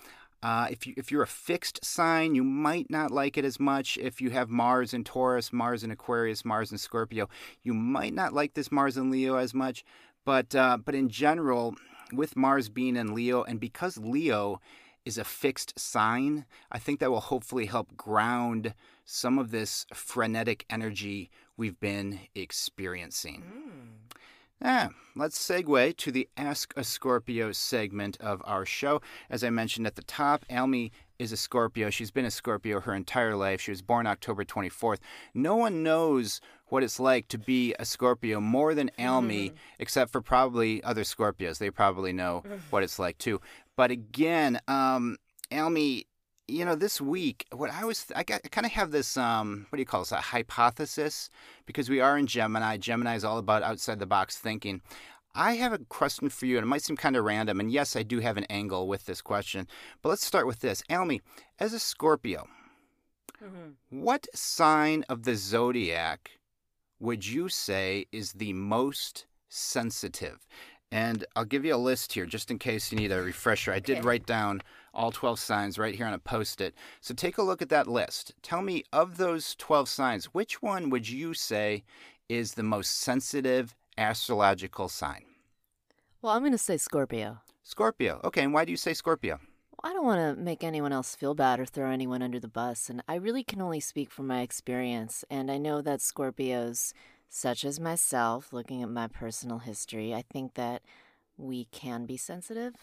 Uh, 0.42 0.66
if 0.70 0.86
you 0.86 0.94
if 0.96 1.10
you're 1.10 1.22
a 1.22 1.26
fixed 1.26 1.84
sign, 1.84 2.34
you 2.34 2.44
might 2.44 2.90
not 2.90 3.10
like 3.10 3.38
it 3.38 3.44
as 3.44 3.58
much. 3.58 3.96
If 3.96 4.20
you 4.20 4.30
have 4.30 4.50
Mars 4.50 4.92
in 4.92 5.02
Taurus, 5.02 5.52
Mars 5.52 5.82
in 5.82 5.90
Aquarius, 5.90 6.44
Mars 6.44 6.70
in 6.70 6.78
Scorpio, 6.78 7.28
you 7.62 7.72
might 7.72 8.12
not 8.12 8.32
like 8.32 8.54
this 8.54 8.70
Mars 8.70 8.96
in 8.96 9.10
Leo 9.10 9.36
as 9.36 9.54
much. 9.54 9.82
But 10.24 10.54
uh, 10.54 10.76
but 10.76 10.94
in 10.94 11.08
general, 11.08 11.74
with 12.12 12.36
Mars 12.36 12.68
being 12.68 12.96
in 12.96 13.14
Leo, 13.14 13.44
and 13.44 13.58
because 13.58 13.96
Leo 13.96 14.60
is 15.06 15.16
a 15.16 15.24
fixed 15.24 15.78
sign, 15.78 16.44
I 16.70 16.78
think 16.78 17.00
that 17.00 17.10
will 17.10 17.20
hopefully 17.20 17.66
help 17.66 17.96
ground 17.96 18.74
some 19.06 19.38
of 19.38 19.52
this 19.52 19.86
frenetic 19.94 20.66
energy 20.68 21.30
we've 21.56 21.80
been 21.80 22.20
experiencing. 22.34 23.42
Mm. 23.42 24.16
Ah, 24.62 24.88
let's 25.14 25.38
segue 25.38 25.96
to 25.98 26.10
the 26.10 26.28
Ask 26.36 26.72
a 26.76 26.82
Scorpio 26.82 27.52
segment 27.52 28.16
of 28.20 28.40
our 28.44 28.64
show. 28.64 29.02
As 29.28 29.44
I 29.44 29.50
mentioned 29.50 29.86
at 29.86 29.96
the 29.96 30.02
top, 30.02 30.46
Almy 30.50 30.92
is 31.18 31.30
a 31.30 31.36
Scorpio. 31.36 31.90
She's 31.90 32.10
been 32.10 32.24
a 32.24 32.30
Scorpio 32.30 32.80
her 32.80 32.94
entire 32.94 33.36
life. 33.36 33.60
She 33.60 33.70
was 33.70 33.82
born 33.82 34.06
October 34.06 34.44
24th. 34.44 34.98
No 35.34 35.56
one 35.56 35.82
knows 35.82 36.40
what 36.68 36.82
it's 36.82 36.98
like 36.98 37.28
to 37.28 37.38
be 37.38 37.74
a 37.78 37.84
Scorpio 37.84 38.40
more 38.40 38.74
than 38.74 38.90
Almy, 38.98 39.50
mm-hmm. 39.50 39.56
except 39.78 40.10
for 40.10 40.20
probably 40.20 40.82
other 40.82 41.02
Scorpios. 41.02 41.58
They 41.58 41.70
probably 41.70 42.12
know 42.12 42.42
what 42.70 42.82
it's 42.82 42.98
like 42.98 43.18
too. 43.18 43.40
But 43.76 43.90
again, 43.90 44.60
um, 44.68 45.16
Almy 45.52 46.06
you 46.48 46.64
know, 46.64 46.76
this 46.76 47.00
week, 47.00 47.44
what 47.52 47.70
I 47.70 47.84
was, 47.84 48.06
I, 48.14 48.22
got, 48.22 48.40
I 48.44 48.48
kind 48.48 48.66
of 48.66 48.72
have 48.72 48.90
this, 48.90 49.16
um, 49.16 49.66
what 49.68 49.76
do 49.76 49.82
you 49.82 49.86
call 49.86 50.02
this, 50.02 50.12
a 50.12 50.16
hypothesis, 50.16 51.28
because 51.66 51.90
we 51.90 52.00
are 52.00 52.16
in 52.16 52.26
Gemini. 52.26 52.76
Gemini 52.76 53.16
is 53.16 53.24
all 53.24 53.38
about 53.38 53.62
outside 53.62 53.98
the 53.98 54.06
box 54.06 54.38
thinking. 54.38 54.80
I 55.34 55.54
have 55.54 55.72
a 55.72 55.78
question 55.78 56.28
for 56.28 56.46
you, 56.46 56.56
and 56.56 56.64
it 56.64 56.68
might 56.68 56.82
seem 56.82 56.96
kind 56.96 57.16
of 57.16 57.24
random. 57.24 57.60
And 57.60 57.70
yes, 57.70 57.96
I 57.96 58.02
do 58.02 58.20
have 58.20 58.36
an 58.36 58.46
angle 58.48 58.86
with 58.88 59.06
this 59.06 59.20
question, 59.20 59.66
but 60.02 60.08
let's 60.08 60.24
start 60.24 60.46
with 60.46 60.60
this. 60.60 60.82
Almy, 60.88 61.20
as 61.58 61.72
a 61.72 61.78
Scorpio, 61.78 62.46
mm-hmm. 63.42 64.00
what 64.02 64.26
sign 64.34 65.04
of 65.08 65.24
the 65.24 65.34
zodiac 65.34 66.30
would 67.00 67.26
you 67.26 67.48
say 67.48 68.06
is 68.12 68.32
the 68.32 68.52
most 68.52 69.26
sensitive? 69.48 70.46
And 70.92 71.24
I'll 71.34 71.44
give 71.44 71.64
you 71.64 71.74
a 71.74 71.76
list 71.76 72.12
here 72.12 72.26
just 72.26 72.50
in 72.50 72.58
case 72.58 72.92
you 72.92 72.98
need 72.98 73.12
a 73.12 73.20
refresher. 73.20 73.72
I 73.72 73.80
did 73.80 74.04
write 74.04 74.24
down 74.24 74.62
all 74.94 75.10
12 75.10 75.38
signs 75.38 75.78
right 75.78 75.94
here 75.94 76.06
on 76.06 76.14
a 76.14 76.18
post 76.18 76.60
it. 76.60 76.74
So 77.00 77.12
take 77.12 77.38
a 77.38 77.42
look 77.42 77.60
at 77.60 77.68
that 77.70 77.88
list. 77.88 78.32
Tell 78.42 78.62
me, 78.62 78.84
of 78.92 79.16
those 79.16 79.54
12 79.56 79.88
signs, 79.88 80.26
which 80.26 80.62
one 80.62 80.90
would 80.90 81.08
you 81.08 81.34
say 81.34 81.84
is 82.28 82.54
the 82.54 82.62
most 82.62 82.98
sensitive 83.00 83.74
astrological 83.98 84.88
sign? 84.88 85.24
Well, 86.22 86.32
I'm 86.32 86.42
going 86.42 86.52
to 86.52 86.58
say 86.58 86.76
Scorpio. 86.76 87.38
Scorpio. 87.62 88.20
Okay, 88.24 88.42
and 88.42 88.54
why 88.54 88.64
do 88.64 88.70
you 88.70 88.76
say 88.76 88.94
Scorpio? 88.94 89.38
Well, 89.82 89.90
I 89.90 89.94
don't 89.94 90.06
want 90.06 90.36
to 90.36 90.42
make 90.42 90.64
anyone 90.64 90.92
else 90.92 91.14
feel 91.14 91.34
bad 91.34 91.60
or 91.60 91.66
throw 91.66 91.90
anyone 91.90 92.22
under 92.22 92.40
the 92.40 92.48
bus, 92.48 92.88
and 92.88 93.02
I 93.06 93.16
really 93.16 93.44
can 93.44 93.60
only 93.60 93.80
speak 93.80 94.10
from 94.10 94.26
my 94.26 94.40
experience. 94.40 95.24
And 95.30 95.50
I 95.50 95.58
know 95.58 95.82
that 95.82 96.00
Scorpios, 96.00 96.92
such 97.28 97.64
as 97.64 97.78
myself, 97.80 98.52
looking 98.52 98.82
at 98.82 98.88
my 98.88 99.08
personal 99.08 99.58
history, 99.58 100.14
I 100.14 100.22
think 100.22 100.54
that 100.54 100.82
we 101.36 101.66
can 101.66 102.06
be 102.06 102.16
sensitive. 102.16 102.74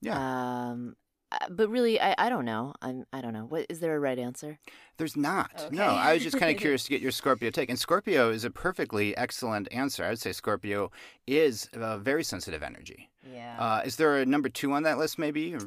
Yeah. 0.00 0.70
Um, 0.70 0.96
uh, 1.30 1.48
but 1.50 1.68
really, 1.68 2.00
I, 2.00 2.14
I 2.16 2.28
don't 2.30 2.46
know. 2.46 2.72
I'm 2.80 3.04
I 3.12 3.20
don't 3.20 3.34
know. 3.34 3.44
What 3.44 3.66
is 3.68 3.80
there 3.80 3.94
a 3.94 4.00
right 4.00 4.18
answer? 4.18 4.58
There's 4.96 5.16
not. 5.16 5.50
Okay. 5.66 5.76
No, 5.76 5.84
I 5.84 6.14
was 6.14 6.22
just 6.22 6.38
kind 6.38 6.50
of 6.50 6.58
curious 6.58 6.84
to 6.84 6.90
get 6.90 7.02
your 7.02 7.10
Scorpio 7.10 7.50
take. 7.50 7.68
And 7.68 7.78
Scorpio 7.78 8.30
is 8.30 8.44
a 8.44 8.50
perfectly 8.50 9.14
excellent 9.16 9.68
answer. 9.70 10.04
I 10.04 10.08
would 10.08 10.20
say 10.20 10.32
Scorpio 10.32 10.90
is 11.26 11.68
a 11.74 11.98
very 11.98 12.24
sensitive 12.24 12.62
energy. 12.62 13.10
Yeah. 13.30 13.56
Uh, 13.58 13.82
is 13.84 13.96
there 13.96 14.16
a 14.16 14.24
number 14.24 14.48
two 14.48 14.72
on 14.72 14.84
that 14.84 14.96
list, 14.96 15.18
maybe? 15.18 15.54
Or? 15.54 15.60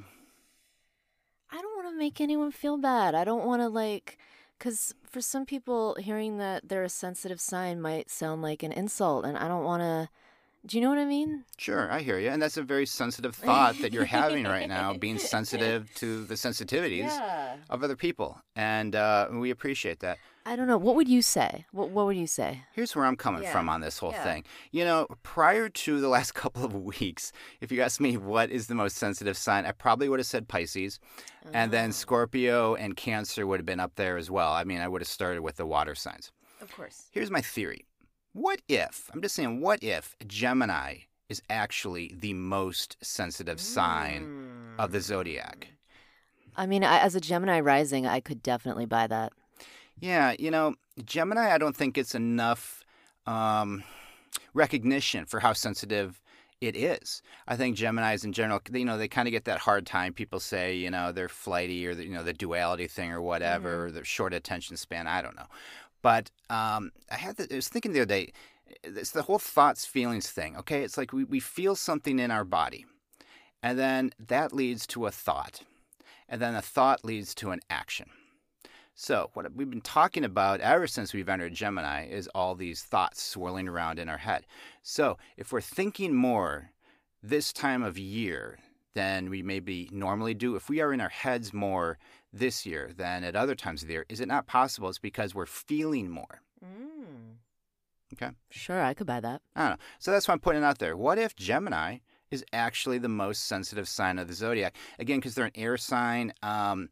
I 1.52 1.62
don't 1.62 1.76
want 1.76 1.94
to 1.94 2.00
make 2.00 2.20
anyone 2.20 2.52
feel 2.52 2.78
bad. 2.78 3.14
I 3.14 3.24
don't 3.24 3.46
want 3.46 3.62
to 3.62 3.68
like, 3.68 4.18
because 4.62 4.94
for 5.10 5.22
some 5.22 5.44
people, 5.44 5.96
hearing 5.96 6.38
that 6.38 6.70
they're 6.70 6.84
a 6.84 6.90
sensitive 6.90 7.42
sign 7.42 7.82
might 7.82 8.12
sound 8.12 8.44
like 8.44 8.62
an 8.62 8.72
insult, 8.72 9.26
and 9.26 9.36
I 9.36 9.48
don't 9.48 9.64
want 9.64 9.82
to 9.82 10.10
do 10.64 10.78
you 10.78 10.84
know 10.84 10.90
what 10.90 11.00
I 11.00 11.06
mean? 11.06 11.44
Sure, 11.58 11.92
I 11.92 12.02
hear 12.02 12.20
you. 12.20 12.30
And 12.30 12.40
that's 12.40 12.58
a 12.58 12.62
very 12.62 12.86
sensitive 12.86 13.36
thought 13.48 13.80
that 13.80 13.92
you're 13.92 14.06
having 14.06 14.44
right 14.44 14.70
now, 14.70 14.94
being 14.94 15.18
sensitive 15.18 15.92
to 15.96 16.24
the 16.26 16.36
sensitivities 16.46 17.08
yeah. 17.08 17.56
of 17.72 17.84
other 17.84 17.96
people. 17.96 18.40
And 18.56 18.96
uh, 18.96 19.30
we 19.32 19.50
appreciate 19.50 20.02
that. 20.02 20.20
I 20.46 20.56
don't 20.56 20.68
know. 20.68 20.78
What 20.78 20.96
would 20.96 21.08
you 21.08 21.22
say? 21.22 21.66
What, 21.72 21.90
what 21.90 22.06
would 22.08 22.18
you 22.18 22.28
say? 22.28 22.64
Here's 22.74 22.96
where 22.96 23.06
I'm 23.06 23.16
coming 23.16 23.44
yeah. 23.44 23.52
from 23.52 23.70
on 23.70 23.82
this 23.82 24.00
whole 24.00 24.12
yeah. 24.12 24.24
thing. 24.24 24.44
You 24.72 24.86
know, 24.86 25.08
prior 25.24 25.70
to 25.70 26.02
the 26.02 26.08
last 26.16 26.34
couple 26.34 26.66
of 26.66 26.74
weeks, 26.74 27.32
if 27.60 27.72
you 27.72 27.82
asked 27.82 28.02
me 28.02 28.18
what 28.18 28.50
is 28.50 28.68
the 28.68 28.76
most 28.76 28.98
sensitive 28.98 29.38
sign, 29.38 29.66
I 29.66 29.72
probably 29.72 30.10
would 30.10 30.20
have 30.20 30.28
said 30.28 30.48
Pisces. 30.48 31.00
And 31.54 31.72
then 31.72 31.90
oh. 31.90 31.92
Scorpio 31.92 32.76
and 32.76 32.96
Cancer 32.96 33.46
would 33.46 33.60
have 33.60 33.66
been 33.66 33.80
up 33.80 33.96
there 33.96 34.18
as 34.18 34.30
well. 34.32 34.52
I 34.52 34.64
mean, 34.64 34.80
I 34.80 34.88
would 34.88 35.02
have 35.02 35.08
started 35.08 35.42
with 35.42 35.58
the 35.58 35.66
water 35.66 35.96
signs. 35.96 36.32
Of 36.62 36.76
course. 36.76 37.08
Here's 37.12 37.32
my 37.32 37.42
theory 37.42 37.86
what 38.34 38.62
if, 38.70 39.10
I'm 39.14 39.22
just 39.22 39.36
saying, 39.36 39.60
what 39.60 39.84
if 39.84 40.16
Gemini 40.26 41.00
is 41.28 41.42
actually 41.50 42.16
the 42.18 42.34
most 42.34 42.98
sensitive 43.02 43.60
sign 43.60 44.26
mm. 44.78 44.84
of 44.84 44.92
the 44.92 45.00
hmm. 45.00 45.04
zodiac? 45.04 45.68
I 46.56 46.66
mean, 46.66 46.84
as 46.84 47.16
a 47.16 47.22
Gemini 47.22 47.60
rising, 47.60 48.06
I 48.06 48.20
could 48.20 48.44
definitely 48.44 48.86
buy 48.86 49.08
that. 49.08 49.34
Yeah, 50.02 50.34
you 50.40 50.50
know, 50.50 50.76
Gemini, 51.06 51.54
I 51.54 51.60
don't 51.60 51.78
think 51.78 51.98
it's 51.98 52.16
enough 52.16 52.84
um, 53.28 53.84
recognition 54.56 55.26
for 55.26 55.40
how 55.40 55.54
sensitive 55.54 56.20
it 56.60 56.76
is. 56.76 57.22
I 57.48 57.56
think 57.56 57.78
Geminis 57.78 58.26
in 58.26 58.34
general, 58.34 58.60
you 58.74 58.84
know, 58.84 58.98
they 58.98 59.08
kind 59.08 59.28
of 59.28 59.32
get 59.32 59.46
that 59.46 59.60
hard 59.60 59.86
time. 59.86 60.14
People 60.14 60.40
say, 60.40 60.76
you 60.76 60.90
know, 60.90 61.12
they're 61.12 61.30
flighty 61.30 61.86
or, 61.86 61.94
the, 61.94 62.04
you 62.04 62.14
know, 62.14 62.24
the 62.24 62.34
duality 62.34 62.88
thing 62.88 63.12
or 63.12 63.22
whatever, 63.22 63.70
mm-hmm. 63.70 63.88
or 63.88 63.92
the 63.92 64.04
short 64.04 64.34
attention 64.34 64.76
span. 64.76 65.08
I 65.08 65.22
don't 65.22 65.36
know. 65.36 65.48
But 66.02 66.32
um, 66.50 66.92
I 67.12 67.16
had 67.16 67.38
the, 67.38 67.48
I 67.52 67.56
was 67.56 67.68
thinking 67.68 67.94
the 67.94 68.02
other 68.02 68.06
day, 68.08 68.34
it's 68.84 69.12
the 69.12 69.24
whole 69.24 69.40
thoughts 69.40 69.86
feelings 69.86 70.32
thing. 70.32 70.58
Okay, 70.58 70.84
it's 70.84 70.98
like 70.98 71.14
we, 71.14 71.24
we 71.24 71.40
feel 71.40 71.76
something 71.76 72.18
in 72.18 72.32
our 72.32 72.44
body, 72.44 72.86
and 73.62 73.78
then 73.78 74.12
that 74.28 74.54
leads 74.54 74.88
to 74.88 75.06
a 75.06 75.12
thought, 75.12 75.62
and 76.28 76.42
then 76.42 76.56
a 76.56 76.62
thought 76.62 77.06
leads 77.06 77.36
to 77.36 77.52
an 77.52 77.60
action. 77.70 78.10
So 78.94 79.30
what 79.34 79.54
we've 79.56 79.70
been 79.70 79.82
talking 79.82 80.24
about 80.24 80.60
ever 80.60 80.88
since 80.88 81.14
we've 81.14 81.30
entered 81.30 81.54
Gemini 81.54 82.08
is 82.08 82.28
all 82.36 82.56
these 82.56 82.84
thoughts 82.84 83.22
swirling 83.22 83.68
around 83.68 84.00
in 84.00 84.10
our 84.10 84.18
head. 84.18 84.46
So 84.84 85.18
if 85.38 85.52
we're 85.52 85.62
thinking 85.62 86.14
more 86.14 86.72
this 87.24 87.54
time 87.54 87.84
of 87.84 87.98
year 87.98 88.60
than 88.94 89.30
we 89.30 89.42
maybe 89.42 89.90
normally 89.92 90.34
do, 90.34 90.56
if 90.56 90.70
we 90.70 90.82
are 90.82 90.94
in 90.94 91.02
our 91.02 91.10
heads 91.10 91.54
more 91.54 91.98
this 92.34 92.66
year 92.66 92.92
than 92.96 93.24
at 93.24 93.36
other 93.36 93.56
times 93.56 93.82
of 93.82 93.88
the 93.88 93.94
year, 93.96 94.06
is 94.10 94.20
it 94.20 94.28
not 94.28 94.48
possible 94.48 94.90
it's 94.90 95.00
because 95.00 95.34
we're 95.34 95.46
feeling 95.46 96.10
more? 96.10 96.42
Mm. 96.64 97.38
Okay. 98.14 98.32
Sure, 98.50 98.82
I 98.82 98.94
could 98.94 99.08
buy 99.08 99.22
that. 99.22 99.42
I 99.56 99.62
don't 99.62 99.70
know. 99.72 99.86
So 100.00 100.12
that's 100.12 100.28
why 100.28 100.34
I'm 100.34 100.40
putting 100.40 100.62
it 100.62 100.66
out 100.66 100.80
there. 100.80 100.98
What 100.98 101.18
if 101.18 101.36
Gemini 101.36 102.00
is 102.30 102.44
actually 102.54 102.98
the 102.98 103.10
most 103.10 103.46
sensitive 103.46 103.88
sign 103.88 104.20
of 104.20 104.28
the 104.28 104.34
zodiac? 104.34 104.76
Again, 105.00 105.20
because 105.20 105.36
they're 105.36 105.46
an 105.46 105.52
air 105.56 105.78
sign. 105.78 106.34
Um, 106.44 106.90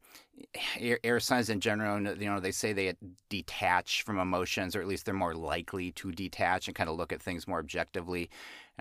air, 0.79 0.99
air 1.03 1.19
signs 1.19 1.49
in 1.49 1.59
general, 1.59 2.01
you 2.01 2.29
know, 2.29 2.39
they 2.39 2.51
say 2.51 2.73
they 2.73 2.93
detach 3.29 4.03
from 4.03 4.19
emotions, 4.19 4.75
or 4.75 4.81
at 4.81 4.87
least 4.87 5.05
they're 5.05 5.13
more 5.13 5.35
likely 5.35 5.91
to 5.93 6.11
detach 6.11 6.67
and 6.67 6.75
kind 6.75 6.89
of 6.89 6.95
look 6.95 7.13
at 7.13 7.21
things 7.21 7.47
more 7.47 7.59
objectively. 7.59 8.29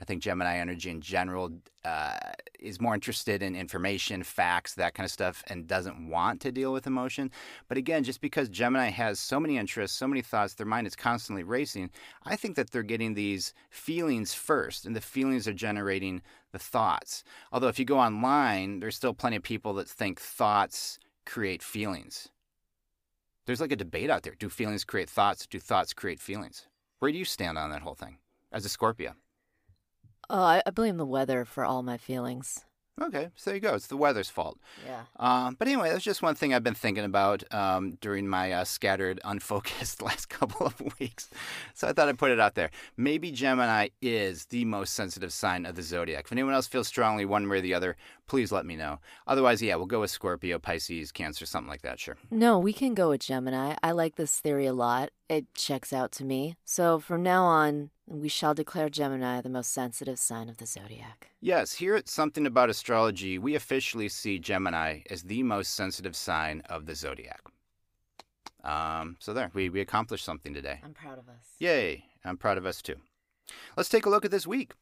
I 0.01 0.05
think 0.05 0.23
Gemini 0.23 0.59
energy 0.59 0.91
in 0.91 1.01
general 1.01 1.51
uh, 1.85 2.19
is 2.61 2.81
more 2.81 2.95
interested 2.95 3.43
in 3.43 3.57
information, 3.57 4.23
facts, 4.23 4.75
that 4.75 4.95
kind 4.95 5.05
of 5.05 5.11
stuff, 5.11 5.43
and 5.49 5.67
doesn't 5.67 6.09
want 6.09 6.41
to 6.43 6.53
deal 6.53 6.73
with 6.73 6.87
emotion. 6.87 7.33
But 7.67 7.79
again, 7.79 8.05
just 8.05 8.21
because 8.21 8.49
Gemini 8.49 8.91
has 8.91 9.19
so 9.19 9.41
many 9.41 9.59
interests, 9.59 9.99
so 9.99 10.07
many 10.07 10.23
thoughts, 10.23 10.55
their 10.55 10.67
mind 10.67 10.87
is 10.87 10.95
constantly 10.95 11.43
racing, 11.43 11.91
I 12.25 12.37
think 12.37 12.55
that 12.55 12.71
they're 12.71 12.85
getting 12.85 13.15
these 13.15 13.55
feelings 13.71 14.35
first, 14.35 14.87
and 14.87 14.95
the 14.95 15.01
feelings 15.01 15.49
are 15.49 15.53
generating 15.53 16.23
the 16.53 16.61
thoughts. 16.61 17.25
Although, 17.51 17.69
if 17.69 17.79
you 17.81 17.85
go 17.85 17.99
online, 17.99 18.79
there's 18.79 18.97
still 18.97 19.15
plenty 19.15 19.37
of 19.37 19.43
people 19.43 19.75
that 19.75 19.89
think 19.89 20.21
thoughts 20.21 21.01
create 21.29 21.63
feelings. 21.63 22.31
there's 23.47 23.61
like 23.61 23.73
a 23.73 23.77
debate 23.77 24.11
out 24.11 24.23
there. 24.25 24.35
Do 24.39 24.49
feelings 24.49 24.85
create 24.85 25.09
thoughts? 25.09 25.47
Do 25.47 25.59
thoughts 25.59 25.93
create 25.95 26.21
feelings? 26.21 26.67
Where 26.99 27.13
do 27.13 27.19
you 27.19 27.25
stand 27.25 27.57
on 27.57 27.71
that 27.71 27.83
whole 27.83 27.95
thing 27.95 28.19
as 28.53 28.65
a 28.65 28.69
Scorpio? 28.69 29.15
Oh, 30.31 30.43
I, 30.43 30.63
I 30.67 30.71
blame 30.71 30.97
the 30.97 31.07
weather 31.07 31.45
for 31.45 31.65
all 31.65 31.83
my 31.83 31.97
feelings. 31.97 32.65
Okay, 33.01 33.29
so 33.37 33.51
there 33.51 33.55
you 33.55 33.61
go. 33.61 33.75
It's 33.75 33.87
the 33.87 33.97
weather's 33.97 34.29
fault. 34.29 34.59
Yeah. 34.85 35.03
Um, 35.21 35.55
but 35.57 35.69
anyway, 35.69 35.91
that's 35.91 36.05
just 36.05 36.21
one 36.21 36.35
thing 36.35 36.53
I've 36.53 36.65
been 36.65 36.75
thinking 36.75 37.05
about 37.05 37.45
um, 37.55 37.97
during 38.01 38.27
my 38.27 38.53
uh, 38.53 38.65
scattered, 38.65 39.21
unfocused 39.25 40.03
last 40.03 40.29
couple 40.29 40.67
of 40.67 40.83
weeks. 40.99 41.31
So 41.75 41.87
I 41.87 41.93
thought 41.93 42.09
I'd 42.09 42.19
put 42.19 42.33
it 42.33 42.41
out 42.41 42.57
there. 42.57 42.71
Maybe 42.97 43.31
Gemini 43.31 43.89
is 44.03 44.47
the 44.47 44.65
most 44.65 44.95
sensitive 44.95 45.33
sign 45.33 45.65
of 45.65 45.77
the 45.77 45.83
zodiac. 45.83 46.25
If 46.25 46.33
anyone 46.33 46.55
else 46.55 46.67
feels 46.67 46.89
strongly 46.89 47.25
one 47.25 47.49
way 47.49 47.59
or 47.59 47.61
the 47.61 47.75
other, 47.75 47.97
please 48.29 48.53
let 48.53 48.65
me 48.67 48.77
know. 48.77 49.01
Otherwise, 49.27 49.61
yeah, 49.61 49.75
we'll 49.75 49.87
go 49.87 50.01
with 50.01 50.11
Scorpio, 50.11 50.59
Pisces, 50.59 51.11
Cancer, 51.11 51.47
something 51.47 51.69
like 51.69 51.83
that. 51.83 51.99
Sure. 51.99 52.17
No, 52.31 52.59
we 52.59 52.73
can 52.73 52.95
go 52.95 53.09
with 53.09 53.23
Gemini. 53.23 53.75
I 53.83 53.91
like 53.93 54.17
this 54.17 54.39
theory 54.39 54.67
a 54.67 54.73
lot. 54.73 55.11
It 55.29 55.53
checks 55.55 55.93
out 55.93 56.13
to 56.13 56.25
me. 56.25 56.57
So 56.65 56.99
from 57.01 57.23
now 57.23 57.45
on, 57.45 57.91
we 58.07 58.29
shall 58.29 58.55
declare 58.55 58.89
Gemini 58.89 59.41
the 59.41 59.49
most 59.49 59.73
sensitive 59.73 60.19
sign 60.19 60.49
of 60.49 60.59
the 60.59 60.67
zodiac. 60.67 61.31
Yes, 61.41 61.75
here 61.75 61.95
at 61.95 62.09
Something 62.09 62.47
About 62.47 62.71
Astrology, 62.71 63.39
we 63.39 63.55
officially 63.55 64.09
see 64.09 64.39
Gemini 64.39 65.01
as 65.11 65.25
the 65.25 65.43
most 65.43 65.75
sensitive 65.75 66.17
sign 66.17 66.63
of 66.69 66.87
the 66.87 66.95
zodiac. 66.95 67.41
Um, 68.65 69.17
so 69.19 69.33
there, 69.35 69.51
we, 69.55 69.69
we 69.69 69.81
accomplished 69.81 70.25
something 70.25 70.55
today. 70.55 70.81
I'm 70.83 70.95
proud 70.95 71.19
of 71.19 71.29
us. 71.29 71.45
Yay, 71.59 72.05
I'm 72.25 72.37
proud 72.37 72.59
of 72.59 72.67
us 72.67 72.83
too. 72.83 72.97
Let's 73.77 73.89
take 73.89 74.07
a 74.07 74.11
look 74.11 74.25
at 74.25 74.31
this 74.31 74.47
week. 74.47 74.73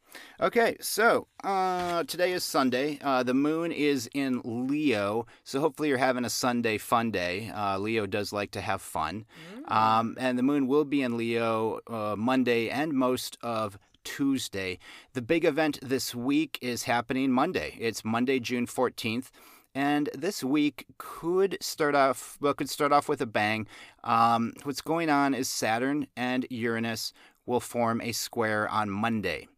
Okay, 0.40 0.76
so 0.80 1.26
uh, 1.44 2.04
today 2.04 2.32
is 2.32 2.44
Sunday. 2.44 2.98
Uh, 3.02 3.22
the 3.22 3.34
moon 3.34 3.72
is 3.72 4.08
in 4.14 4.40
Leo, 4.44 5.26
so 5.44 5.60
hopefully 5.60 5.88
you're 5.88 5.98
having 5.98 6.24
a 6.24 6.30
Sunday 6.30 6.78
fun 6.78 7.10
day. 7.10 7.50
Uh, 7.54 7.78
Leo 7.78 8.06
does 8.06 8.32
like 8.32 8.50
to 8.52 8.60
have 8.60 8.80
fun. 8.80 9.26
Um, 9.68 10.16
and 10.18 10.38
the 10.38 10.42
moon 10.42 10.66
will 10.66 10.84
be 10.84 11.02
in 11.02 11.16
Leo 11.16 11.80
uh, 11.88 12.14
Monday 12.16 12.68
and 12.70 12.92
most 12.92 13.36
of 13.42 13.78
Tuesday. 14.04 14.78
The 15.12 15.22
big 15.22 15.44
event 15.44 15.78
this 15.82 16.14
week 16.14 16.58
is 16.62 16.84
happening 16.84 17.32
Monday. 17.32 17.76
It's 17.78 18.04
Monday, 18.04 18.38
June 18.38 18.66
14th. 18.66 19.30
And 19.74 20.08
this 20.14 20.42
week 20.42 20.86
could 20.96 21.58
start 21.60 21.94
off 21.94 22.38
well, 22.40 22.54
could 22.54 22.70
start 22.70 22.92
off 22.92 23.10
with 23.10 23.20
a 23.20 23.26
bang. 23.26 23.66
Um, 24.04 24.54
what's 24.62 24.80
going 24.80 25.10
on 25.10 25.34
is 25.34 25.50
Saturn 25.50 26.06
and 26.16 26.46
Uranus 26.48 27.12
will 27.46 27.60
form 27.60 28.00
a 28.00 28.12
square 28.12 28.68
on 28.68 28.90
Monday, 28.90 29.48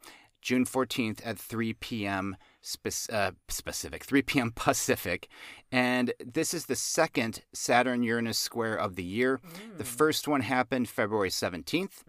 June 0.43 0.65
14th 0.65 1.21
at 1.25 1.39
3 1.39 1.73
p.m. 1.75 2.37
Spe- 2.61 3.11
uh, 3.13 3.31
specific, 3.49 4.05
3 4.05 4.23
p.m. 4.23 4.53
Pacific. 4.55 5.29
And 5.73 6.13
this 6.25 6.53
is 6.55 6.67
the 6.67 6.77
second 6.77 7.43
Saturn 7.53 8.03
Uranus 8.03 8.39
square 8.39 8.75
of 8.75 8.97
the 8.97 9.03
year. 9.05 9.41
The 9.77 9.85
first 9.85 10.29
one 10.29 10.41
happened 10.43 10.89
February 10.89 11.31
17th. 11.31 12.05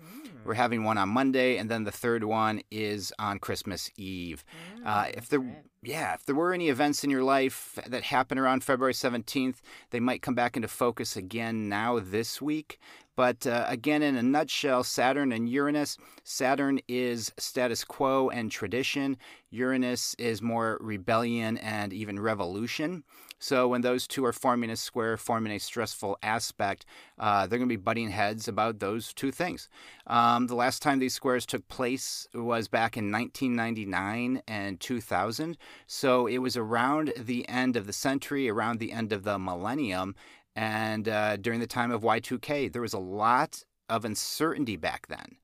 We're 0.46 0.54
having 0.54 0.84
one 0.84 0.98
on 0.98 1.10
Monday, 1.10 1.58
and 1.58 1.70
then 1.70 1.84
the 1.84 1.92
third 1.92 2.24
one 2.24 2.62
is 2.72 3.12
on 3.20 3.40
Christmas 3.40 3.92
Eve. 3.98 4.44
Uh, 4.86 5.08
if 5.14 5.28
there, 5.28 5.42
yeah, 5.84 6.14
if 6.14 6.26
there 6.26 6.36
were 6.36 6.54
any 6.54 6.70
events 6.70 7.04
in 7.04 7.10
your 7.10 7.24
life 7.24 7.78
that 7.86 8.04
happened 8.04 8.40
around 8.40 8.64
February 8.64 8.94
17th, 8.94 9.58
they 9.92 10.00
might 10.00 10.22
come 10.22 10.36
back 10.36 10.56
into 10.56 10.70
focus 10.70 11.18
again 11.18 11.68
now 11.68 12.00
this 12.00 12.42
week. 12.42 12.80
But 13.20 13.46
uh, 13.46 13.66
again, 13.68 14.02
in 14.02 14.16
a 14.16 14.24
nutshell, 14.24 14.86
Saturn 14.86 15.34
and 15.34 15.50
Uranus. 15.50 15.98
Saturn 16.24 16.80
is 16.88 17.34
status 17.38 17.84
quo 17.84 18.30
and 18.30 18.50
tradition. 18.50 19.18
Uranus 19.52 20.16
is 20.18 20.42
more 20.42 20.78
rebellion 20.80 21.58
and 21.58 21.92
even 21.92 22.18
revolution. 22.18 23.04
So 23.38 23.68
when 23.70 23.82
those 23.82 24.06
two 24.06 24.26
are 24.26 24.34
forming 24.34 24.70
a 24.70 24.76
square, 24.76 25.18
forming 25.18 25.54
a 25.54 25.60
stressful 25.60 26.18
aspect, 26.22 26.86
uh, 27.18 27.48
they're 27.48 27.60
going 27.60 27.70
to 27.70 27.78
be 27.78 27.82
butting 27.82 28.10
heads 28.10 28.48
about 28.48 28.80
those 28.80 29.14
two 29.14 29.32
things. 29.32 29.70
Um, 30.08 30.48
the 30.48 30.56
last 30.56 30.82
time 30.82 31.00
these 31.00 31.14
squares 31.14 31.46
took 31.46 31.68
place 31.70 32.28
was 32.34 32.68
back 32.68 32.98
in 32.98 33.12
1999 33.12 34.44
and 34.48 34.80
2000. 34.80 35.58
So 35.88 36.28
it 36.28 36.40
was 36.40 36.58
around 36.58 37.14
the 37.18 37.48
end 37.48 37.78
of 37.78 37.88
the 37.88 37.94
century, 37.94 38.50
around 38.50 38.80
the 38.80 38.92
end 38.92 39.14
of 39.14 39.24
the 39.24 39.40
millennium, 39.40 40.16
and 40.60 41.08
uh, 41.08 41.38
during 41.38 41.62
the 41.62 41.68
time 41.68 41.90
of 41.90 42.02
Y2K, 42.02 42.74
there 42.74 42.82
was 42.82 42.92
a 42.92 43.00
lot 43.00 43.64
of 43.88 44.04
uncertainty 44.04 44.76
back 44.76 45.08
then. 45.08 45.38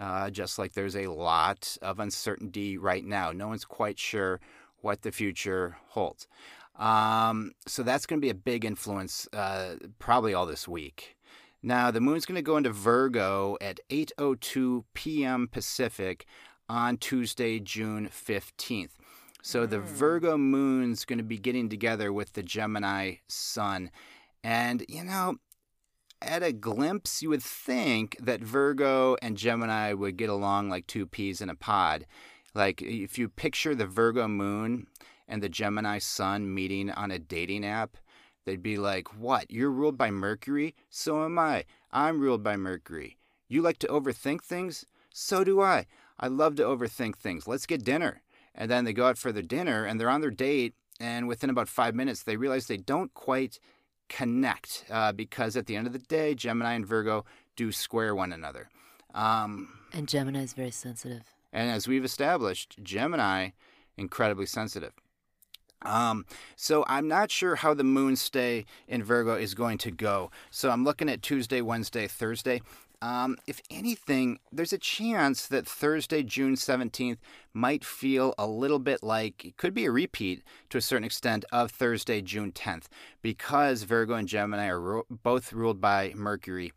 Uh, 0.00 0.30
just 0.30 0.58
like 0.58 0.72
there's 0.72 0.96
a 0.96 1.08
lot 1.08 1.76
of 1.82 2.00
uncertainty 2.00 2.78
right 2.78 3.04
now. 3.04 3.32
No 3.32 3.48
one's 3.48 3.66
quite 3.66 3.98
sure 3.98 4.40
what 4.80 5.02
the 5.02 5.12
future 5.12 5.76
holds. 5.88 6.26
Um, 6.76 7.52
so 7.66 7.82
that's 7.82 8.06
going 8.06 8.18
to 8.18 8.24
be 8.24 8.30
a 8.30 8.34
big 8.34 8.64
influence 8.64 9.28
uh, 9.34 9.74
probably 9.98 10.32
all 10.32 10.46
this 10.46 10.66
week. 10.66 11.18
Now 11.62 11.90
the 11.90 12.00
moon's 12.00 12.24
going 12.24 12.36
to 12.36 12.42
go 12.42 12.56
into 12.56 12.70
Virgo 12.70 13.58
at 13.60 13.78
8:02 13.90 14.84
p.m. 14.94 15.48
Pacific 15.48 16.24
on 16.70 16.96
Tuesday, 16.96 17.60
June 17.60 18.08
15th. 18.08 18.92
So 19.42 19.66
the 19.66 19.80
Virgo 19.80 20.38
moon's 20.38 21.04
going 21.04 21.18
to 21.18 21.24
be 21.24 21.36
getting 21.36 21.68
together 21.68 22.10
with 22.10 22.32
the 22.32 22.42
Gemini 22.42 23.16
sun. 23.28 23.90
And 24.44 24.84
you 24.88 25.04
know, 25.04 25.36
at 26.20 26.42
a 26.42 26.52
glimpse, 26.52 27.22
you 27.22 27.28
would 27.30 27.42
think 27.42 28.16
that 28.20 28.42
Virgo 28.42 29.16
and 29.22 29.36
Gemini 29.36 29.92
would 29.92 30.16
get 30.16 30.30
along 30.30 30.68
like 30.68 30.86
two 30.86 31.06
peas 31.06 31.40
in 31.40 31.50
a 31.50 31.54
pod. 31.54 32.06
Like 32.54 32.82
if 32.82 33.18
you 33.18 33.28
picture 33.28 33.74
the 33.74 33.86
Virgo 33.86 34.28
moon 34.28 34.86
and 35.26 35.42
the 35.42 35.48
Gemini 35.48 35.98
sun 35.98 36.52
meeting 36.52 36.90
on 36.90 37.10
a 37.10 37.18
dating 37.18 37.64
app, 37.64 37.96
they'd 38.44 38.62
be 38.62 38.76
like, 38.76 39.18
What? 39.18 39.50
You're 39.50 39.70
ruled 39.70 39.96
by 39.96 40.10
Mercury? 40.10 40.74
So 40.90 41.24
am 41.24 41.38
I. 41.38 41.64
I'm 41.90 42.20
ruled 42.20 42.42
by 42.42 42.56
Mercury. 42.56 43.18
You 43.48 43.62
like 43.62 43.78
to 43.80 43.86
overthink 43.88 44.42
things? 44.42 44.86
So 45.10 45.44
do 45.44 45.60
I. 45.60 45.86
I 46.18 46.28
love 46.28 46.56
to 46.56 46.62
overthink 46.62 47.16
things. 47.16 47.46
Let's 47.46 47.66
get 47.66 47.84
dinner. 47.84 48.22
And 48.54 48.70
then 48.70 48.84
they 48.84 48.92
go 48.92 49.06
out 49.06 49.18
for 49.18 49.32
their 49.32 49.42
dinner 49.42 49.84
and 49.84 49.98
they're 49.98 50.10
on 50.10 50.20
their 50.20 50.30
date. 50.30 50.74
And 51.00 51.26
within 51.26 51.50
about 51.50 51.68
five 51.68 51.94
minutes, 51.94 52.22
they 52.22 52.36
realize 52.36 52.66
they 52.66 52.76
don't 52.76 53.12
quite 53.12 53.58
connect 54.12 54.84
uh, 54.90 55.12
because 55.12 55.56
at 55.56 55.66
the 55.66 55.76
end 55.76 55.86
of 55.86 55.92
the 55.92 55.98
day, 55.98 56.34
Gemini 56.34 56.74
and 56.74 56.86
Virgo 56.86 57.24
do 57.56 57.72
square 57.72 58.14
one 58.14 58.32
another. 58.32 58.68
Um, 59.14 59.68
And 59.92 60.06
Gemini 60.08 60.42
is 60.42 60.52
very 60.54 60.70
sensitive. 60.70 61.24
and 61.52 61.70
as 61.70 61.88
we've 61.88 62.04
established, 62.04 62.76
Gemini 62.82 63.50
incredibly 63.96 64.46
sensitive. 64.46 64.92
Um, 65.84 66.24
so 66.56 66.84
I'm 66.86 67.08
not 67.08 67.30
sure 67.30 67.56
how 67.56 67.74
the 67.74 67.84
moon 67.84 68.14
stay 68.16 68.64
in 68.86 69.02
Virgo 69.02 69.34
is 69.34 69.54
going 69.54 69.78
to 69.78 69.90
go. 69.90 70.30
So 70.50 70.70
I'm 70.70 70.84
looking 70.84 71.08
at 71.10 71.22
Tuesday, 71.22 71.60
Wednesday, 71.60 72.06
Thursday. 72.06 72.62
Um, 73.02 73.36
if 73.48 73.60
anything, 73.68 74.38
there's 74.52 74.72
a 74.72 74.78
chance 74.78 75.48
that 75.48 75.66
Thursday, 75.66 76.22
June 76.22 76.54
17th, 76.54 77.18
might 77.52 77.84
feel 77.84 78.32
a 78.38 78.46
little 78.46 78.78
bit 78.78 79.02
like 79.02 79.44
it 79.44 79.56
could 79.56 79.74
be 79.74 79.86
a 79.86 79.90
repeat 79.90 80.44
to 80.70 80.78
a 80.78 80.80
certain 80.80 81.02
extent 81.02 81.44
of 81.50 81.72
Thursday, 81.72 82.22
June 82.22 82.52
10th, 82.52 82.84
because 83.20 83.82
Virgo 83.82 84.14
and 84.14 84.28
Gemini 84.28 84.68
are 84.68 84.80
ru- 84.80 85.06
both 85.10 85.52
ruled 85.52 85.80
by 85.80 86.12
Mercury. 86.14 86.72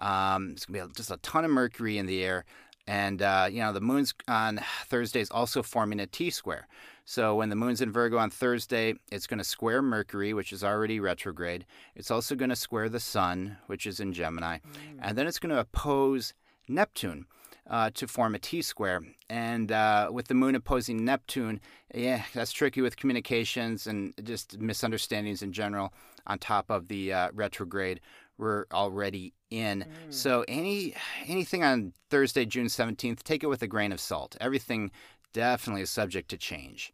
Um, 0.00 0.50
it's 0.52 0.66
going 0.66 0.82
to 0.82 0.88
be 0.88 0.92
just 0.94 1.10
a 1.10 1.16
ton 1.16 1.46
of 1.46 1.50
Mercury 1.50 1.96
in 1.96 2.04
the 2.04 2.22
air. 2.22 2.44
And, 2.90 3.22
uh, 3.22 3.46
you 3.48 3.60
know, 3.60 3.72
the 3.72 3.80
moon's 3.80 4.12
on 4.26 4.60
Thursday 4.86 5.20
is 5.20 5.30
also 5.30 5.62
forming 5.62 6.00
a 6.00 6.08
T 6.08 6.28
square. 6.28 6.66
So 7.04 7.36
when 7.36 7.48
the 7.48 7.54
moon's 7.54 7.80
in 7.80 7.92
Virgo 7.92 8.18
on 8.18 8.30
Thursday, 8.30 8.94
it's 9.12 9.28
going 9.28 9.38
to 9.38 9.44
square 9.44 9.80
Mercury, 9.80 10.34
which 10.34 10.52
is 10.52 10.64
already 10.64 10.98
retrograde. 10.98 11.66
It's 11.94 12.10
also 12.10 12.34
going 12.34 12.50
to 12.50 12.56
square 12.56 12.88
the 12.88 12.98
Sun, 12.98 13.58
which 13.66 13.86
is 13.86 14.00
in 14.00 14.12
Gemini. 14.12 14.58
And 15.00 15.16
then 15.16 15.28
it's 15.28 15.38
going 15.38 15.54
to 15.54 15.60
oppose 15.60 16.34
Neptune 16.68 17.26
uh, 17.68 17.90
to 17.94 18.08
form 18.08 18.34
a 18.34 18.40
T 18.40 18.60
square. 18.60 19.02
And 19.28 19.70
uh, 19.70 20.08
with 20.10 20.26
the 20.26 20.34
moon 20.34 20.56
opposing 20.56 21.04
Neptune, 21.04 21.60
yeah, 21.94 22.24
that's 22.34 22.50
tricky 22.50 22.80
with 22.80 22.96
communications 22.96 23.86
and 23.86 24.14
just 24.24 24.58
misunderstandings 24.58 25.42
in 25.42 25.52
general, 25.52 25.92
on 26.26 26.40
top 26.40 26.70
of 26.70 26.88
the 26.88 27.12
uh, 27.12 27.28
retrograde 27.32 28.00
we're 28.40 28.64
already 28.72 29.34
in. 29.50 29.84
So 30.10 30.44
any 30.48 30.94
anything 31.26 31.62
on 31.62 31.92
Thursday, 32.08 32.44
June 32.44 32.66
17th, 32.66 33.22
take 33.22 33.44
it 33.44 33.48
with 33.48 33.62
a 33.62 33.66
grain 33.66 33.92
of 33.92 34.00
salt. 34.00 34.36
Everything 34.40 34.90
definitely 35.32 35.82
is 35.82 35.90
subject 35.90 36.28
to 36.30 36.36
change. 36.36 36.92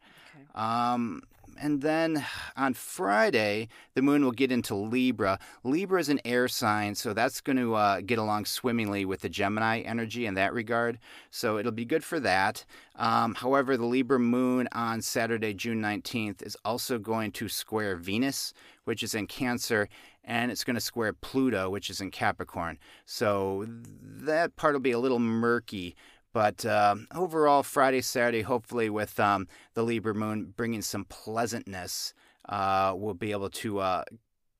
Um, 0.54 1.22
and 1.58 1.80
then 1.80 2.24
on 2.56 2.74
Friday, 2.74 3.68
the 3.94 4.02
moon 4.02 4.24
will 4.24 4.32
get 4.32 4.52
into 4.52 4.74
Libra. 4.74 5.38
Libra 5.64 6.00
is 6.00 6.08
an 6.08 6.20
air 6.24 6.48
sign, 6.48 6.94
so 6.94 7.12
that's 7.12 7.40
going 7.40 7.56
to 7.56 7.74
uh, 7.74 8.00
get 8.00 8.18
along 8.18 8.44
swimmingly 8.44 9.04
with 9.04 9.20
the 9.20 9.28
Gemini 9.28 9.80
energy 9.80 10.26
in 10.26 10.34
that 10.34 10.52
regard. 10.52 10.98
So 11.30 11.58
it'll 11.58 11.72
be 11.72 11.84
good 11.84 12.04
for 12.04 12.20
that. 12.20 12.64
Um, 12.96 13.34
however, 13.34 13.76
the 13.76 13.86
Libra 13.86 14.18
moon 14.18 14.68
on 14.72 15.00
Saturday, 15.00 15.54
June 15.54 15.80
19th, 15.80 16.42
is 16.42 16.56
also 16.64 16.98
going 16.98 17.32
to 17.32 17.48
square 17.48 17.96
Venus, 17.96 18.52
which 18.84 19.02
is 19.02 19.14
in 19.14 19.26
Cancer, 19.26 19.88
and 20.26 20.50
it's 20.50 20.64
going 20.64 20.74
to 20.74 20.80
square 20.80 21.12
Pluto, 21.12 21.70
which 21.70 21.88
is 21.88 22.00
in 22.00 22.10
Capricorn. 22.10 22.78
So 23.04 23.64
that 23.66 24.56
part 24.56 24.74
will 24.74 24.80
be 24.80 24.90
a 24.90 24.98
little 24.98 25.20
murky. 25.20 25.96
But 26.32 26.66
uh, 26.66 26.96
overall, 27.14 27.62
Friday, 27.62 28.02
Saturday, 28.02 28.42
hopefully 28.42 28.90
with 28.90 29.18
um, 29.18 29.48
the 29.74 29.82
Libra 29.82 30.14
moon 30.14 30.52
bringing 30.56 30.82
some 30.82 31.04
pleasantness, 31.04 32.12
uh, 32.48 32.92
we'll 32.94 33.14
be 33.14 33.30
able 33.30 33.48
to 33.50 33.78
uh, 33.78 34.04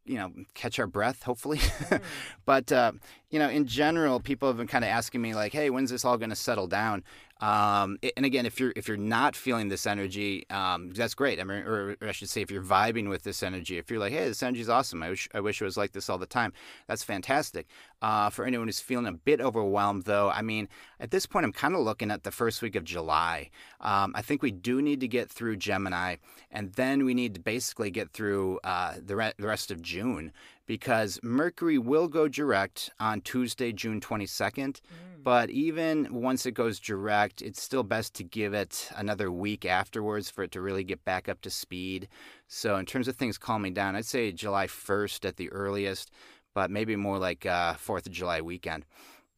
you 0.07 0.15
know, 0.15 0.33
catch 0.55 0.79
our 0.79 0.87
breath, 0.87 1.23
hopefully. 1.23 1.59
Mm. 1.87 2.01
but, 2.45 2.73
uh, 2.73 2.93
you 3.31 3.39
know, 3.39 3.49
in 3.49 3.67
general, 3.67 4.19
people 4.19 4.49
have 4.49 4.57
been 4.57 4.67
kind 4.67 4.85
of 4.85 4.89
asking 4.89 5.21
me, 5.21 5.35
like, 5.35 5.53
hey, 5.53 5.71
when's 5.71 5.91
this 5.91 6.05
all 6.05 6.17
going 6.17 6.31
to 6.31 6.37
settle 6.37 6.67
down? 6.67 7.05
Um, 7.41 7.99
and 8.17 8.25
again, 8.25 8.47
if 8.47 8.59
you're 8.59 8.73
if 8.77 8.89
you're 8.89 8.97
not 8.97 9.37
feeling 9.37 9.69
this 9.69 9.87
energy, 9.87 10.49
um, 10.49 10.91
that's 10.91 11.15
great. 11.15 11.39
I 11.39 11.45
mean, 11.45 11.59
or, 11.59 11.97
I 12.01 12.13
should 12.13 12.31
say, 12.31 12.41
if 12.41 12.51
you're 12.51 12.63
vibing 12.63 13.11
with 13.11 13.25
this 13.25 13.43
energy, 13.43 13.77
if 13.77 13.91
you're 13.91 14.01
like, 14.01 14.13
"Hey, 14.13 14.27
this 14.27 14.43
energy 14.43 14.63
is 14.63 14.71
awesome. 14.71 15.03
I 15.03 15.11
wish 15.11 15.29
I 15.35 15.41
wish 15.41 15.61
it 15.61 15.65
was 15.65 15.77
like 15.77 15.93
this 15.93 16.09
all 16.09 16.17
the 16.17 16.27
time." 16.27 16.55
That's 16.89 17.05
fantastic. 17.05 17.67
Uh, 18.01 18.31
for 18.31 18.47
anyone 18.47 18.69
who's 18.69 18.81
feeling 18.81 19.07
a 19.07 19.13
bit 19.13 19.41
overwhelmed, 19.41 20.05
though, 20.05 20.31
I 20.31 20.41
mean, 20.41 20.69
at 20.99 21.11
this 21.11 21.27
point, 21.27 21.45
I'm 21.45 21.53
kind 21.53 21.75
of 21.75 21.81
looking 21.81 22.11
at 22.11 22.25
the 22.25 22.31
first 22.31 22.63
week 22.63 22.75
of 22.75 22.85
July. 22.85 23.51
Um, 23.81 24.13
I 24.15 24.23
think 24.23 24.43
we 24.43 24.51
do 24.51 24.81
need 24.81 25.01
to 25.01 25.09
get 25.09 25.31
through 25.31 25.57
Gemini, 25.57 26.17
and 26.51 26.73
then 26.73 27.05
we 27.05 27.13
need 27.13 27.35
to 27.35 27.41
basically 27.41 27.91
get 27.91 28.13
through 28.13 28.61
uh, 28.65 28.95
the, 29.05 29.17
re- 29.17 29.33
the 29.39 29.47
rest 29.47 29.71
of 29.71 29.83
June 29.83 30.33
because 30.67 31.19
Mercury 31.23 31.79
will 31.79 32.09
go 32.09 32.29
direct 32.29 32.91
on 33.01 33.21
Tuesday, 33.21 33.73
June 33.73 34.01
22nd. 34.01 34.81
Mm. 34.81 34.81
But 35.23 35.51
even 35.51 36.09
once 36.13 36.47
it 36.47 36.53
goes 36.53 36.79
direct, 36.79 37.43
it's 37.43 37.61
still 37.61 37.83
best 37.83 38.15
to 38.15 38.25
give 38.25 38.55
it 38.55 38.91
another 38.97 39.31
week 39.31 39.65
afterwards 39.65 40.31
for 40.31 40.45
it 40.45 40.53
to 40.53 40.61
really 40.61 40.85
get 40.85 41.05
back 41.05 41.29
up 41.29 41.41
to 41.41 41.51
speed. 41.51 42.07
So, 42.47 42.77
in 42.77 42.87
terms 42.87 43.09
of 43.09 43.17
things 43.17 43.37
calming 43.37 43.75
down, 43.75 43.97
I'd 43.97 44.05
say 44.05 44.31
July 44.31 44.69
1st 44.69 45.25
at 45.25 45.37
the 45.37 45.51
earliest, 45.51 46.13
but 46.55 46.71
maybe 46.71 46.95
more 46.95 47.19
like 47.19 47.45
uh, 47.45 47.75
4th 47.75 48.07
of 48.07 48.13
July 48.13 48.41
weekend. 48.41 48.85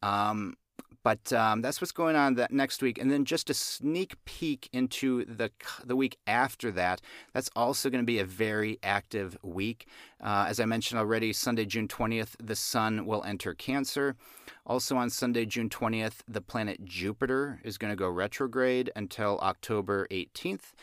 Um, 0.03 0.57
but 1.09 1.33
um, 1.33 1.63
that's 1.63 1.81
what's 1.81 1.91
going 1.91 2.15
on 2.15 2.35
that 2.35 2.51
next 2.51 2.83
week, 2.83 2.99
and 2.99 3.09
then 3.09 3.25
just 3.25 3.49
a 3.49 3.53
sneak 3.55 4.13
peek 4.25 4.69
into 4.71 5.25
the 5.25 5.49
the 5.83 5.95
week 5.95 6.19
after 6.27 6.69
that. 6.73 7.01
That's 7.33 7.49
also 7.55 7.89
going 7.89 8.03
to 8.03 8.05
be 8.05 8.19
a 8.19 8.25
very 8.25 8.77
active 8.83 9.35
week. 9.41 9.87
Uh, 10.23 10.45
as 10.47 10.59
I 10.59 10.65
mentioned 10.65 10.99
already, 10.99 11.33
Sunday, 11.33 11.65
June 11.65 11.87
twentieth, 11.87 12.35
the 12.39 12.55
Sun 12.55 13.07
will 13.07 13.23
enter 13.23 13.55
Cancer. 13.55 14.17
Also 14.67 14.97
on 14.97 15.09
Sunday, 15.09 15.47
June 15.47 15.67
twentieth, 15.67 16.21
the 16.27 16.41
planet 16.41 16.85
Jupiter 16.85 17.59
is 17.63 17.79
going 17.79 17.91
to 17.91 17.97
go 17.97 18.07
retrograde 18.07 18.91
until 18.95 19.39
October 19.39 20.05
eighteenth. 20.11 20.75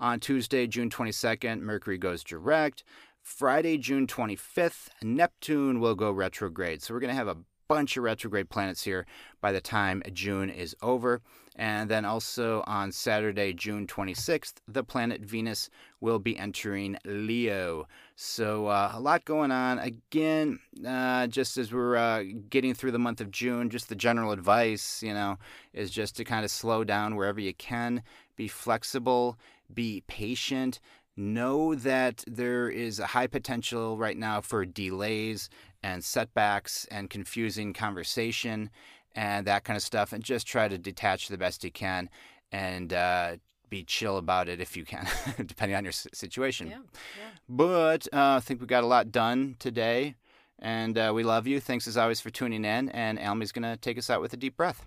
On 0.00 0.18
Tuesday, 0.18 0.66
June 0.68 0.90
22nd, 0.90 1.60
Mercury 1.60 1.98
goes 1.98 2.22
direct. 2.22 2.84
Friday, 3.20 3.76
June 3.78 4.06
25th, 4.06 4.90
Neptune 5.02 5.80
will 5.80 5.96
go 5.96 6.12
retrograde. 6.12 6.82
So 6.82 6.94
we're 6.94 7.00
going 7.00 7.10
to 7.10 7.16
have 7.16 7.26
a 7.26 7.38
bunch 7.68 7.96
of 7.96 8.02
retrograde 8.02 8.50
planets 8.50 8.82
here 8.82 9.06
by 9.40 9.52
the 9.52 9.60
time 9.60 10.02
June 10.12 10.50
is 10.50 10.74
over. 10.82 11.20
And 11.58 11.90
then 11.90 12.04
also 12.04 12.62
on 12.68 12.92
Saturday, 12.92 13.52
June 13.52 13.86
26th, 13.86 14.54
the 14.68 14.84
planet 14.84 15.22
Venus 15.22 15.68
will 16.00 16.20
be 16.20 16.38
entering 16.38 16.96
Leo. 17.04 17.88
So 18.14 18.68
uh, 18.68 18.92
a 18.94 19.00
lot 19.00 19.24
going 19.24 19.50
on. 19.50 19.80
Again, 19.80 20.60
uh, 20.86 21.26
just 21.26 21.58
as 21.58 21.72
we're 21.72 21.96
uh, 21.96 22.22
getting 22.48 22.74
through 22.74 22.92
the 22.92 22.98
month 23.00 23.20
of 23.20 23.32
June, 23.32 23.70
just 23.70 23.88
the 23.88 23.96
general 23.96 24.30
advice, 24.30 25.02
you 25.02 25.12
know, 25.12 25.36
is 25.72 25.90
just 25.90 26.16
to 26.16 26.24
kind 26.24 26.44
of 26.44 26.50
slow 26.52 26.84
down 26.84 27.16
wherever 27.16 27.40
you 27.40 27.54
can, 27.54 28.04
be 28.36 28.46
flexible, 28.46 29.36
be 29.74 30.04
patient. 30.06 30.78
Know 31.20 31.74
that 31.74 32.22
there 32.28 32.70
is 32.70 33.00
a 33.00 33.06
high 33.06 33.26
potential 33.26 33.98
right 33.98 34.16
now 34.16 34.40
for 34.40 34.64
delays 34.64 35.50
and 35.82 36.04
setbacks 36.04 36.86
and 36.92 37.10
confusing 37.10 37.72
conversation 37.72 38.70
and 39.16 39.44
that 39.48 39.64
kind 39.64 39.76
of 39.76 39.82
stuff, 39.82 40.12
and 40.12 40.22
just 40.22 40.46
try 40.46 40.68
to 40.68 40.78
detach 40.78 41.26
the 41.26 41.36
best 41.36 41.64
you 41.64 41.72
can 41.72 42.08
and 42.52 42.92
uh, 42.92 43.36
be 43.68 43.82
chill 43.82 44.16
about 44.16 44.48
it 44.48 44.60
if 44.60 44.76
you 44.76 44.84
can, 44.84 45.08
depending 45.44 45.76
on 45.76 45.82
your 45.82 45.92
situation. 45.92 46.68
Yeah, 46.68 46.76
yeah. 46.76 47.30
But 47.48 48.06
uh, 48.12 48.36
I 48.36 48.40
think 48.40 48.60
we 48.60 48.68
got 48.68 48.84
a 48.84 48.86
lot 48.86 49.10
done 49.10 49.56
today, 49.58 50.14
and 50.60 50.96
uh, 50.96 51.10
we 51.12 51.24
love 51.24 51.48
you. 51.48 51.58
Thanks 51.58 51.88
as 51.88 51.96
always 51.96 52.20
for 52.20 52.30
tuning 52.30 52.64
in, 52.64 52.90
and 52.90 53.18
Almy's 53.18 53.50
going 53.50 53.64
to 53.64 53.76
take 53.76 53.98
us 53.98 54.08
out 54.08 54.20
with 54.20 54.32
a 54.34 54.36
deep 54.36 54.56
breath. 54.56 54.86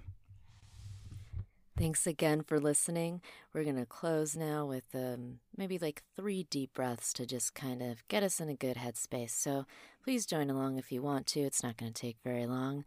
Thanks 1.81 2.05
again 2.05 2.43
for 2.43 2.59
listening. 2.59 3.21
We're 3.55 3.63
going 3.63 3.79
to 3.79 3.87
close 3.87 4.35
now 4.35 4.67
with 4.67 4.83
um, 4.93 5.39
maybe 5.57 5.79
like 5.79 6.03
three 6.15 6.43
deep 6.43 6.75
breaths 6.75 7.11
to 7.13 7.25
just 7.25 7.55
kind 7.55 7.81
of 7.81 8.07
get 8.07 8.21
us 8.21 8.39
in 8.39 8.49
a 8.49 8.53
good 8.53 8.77
headspace. 8.77 9.31
So 9.31 9.65
please 10.03 10.27
join 10.27 10.51
along 10.51 10.77
if 10.77 10.91
you 10.91 11.01
want 11.01 11.25
to. 11.27 11.39
It's 11.39 11.63
not 11.63 11.77
going 11.77 11.91
to 11.91 11.99
take 11.99 12.17
very 12.23 12.45
long. 12.45 12.85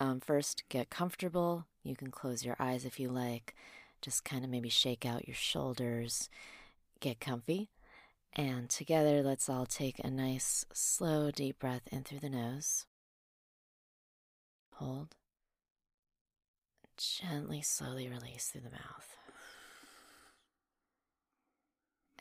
Um, 0.00 0.20
first, 0.20 0.64
get 0.70 0.88
comfortable. 0.88 1.66
You 1.82 1.94
can 1.94 2.10
close 2.10 2.42
your 2.42 2.56
eyes 2.58 2.86
if 2.86 2.98
you 2.98 3.10
like. 3.10 3.54
Just 4.00 4.24
kind 4.24 4.42
of 4.42 4.50
maybe 4.50 4.70
shake 4.70 5.04
out 5.04 5.28
your 5.28 5.36
shoulders. 5.36 6.30
Get 6.98 7.20
comfy. 7.20 7.68
And 8.32 8.70
together, 8.70 9.22
let's 9.22 9.50
all 9.50 9.66
take 9.66 9.98
a 9.98 10.08
nice, 10.08 10.64
slow, 10.72 11.30
deep 11.30 11.58
breath 11.58 11.82
in 11.92 12.04
through 12.04 12.20
the 12.20 12.30
nose. 12.30 12.86
Hold 14.76 15.14
Gently, 17.00 17.62
slowly 17.62 18.08
release 18.10 18.48
through 18.48 18.60
the 18.60 18.70
mouth. 18.70 19.16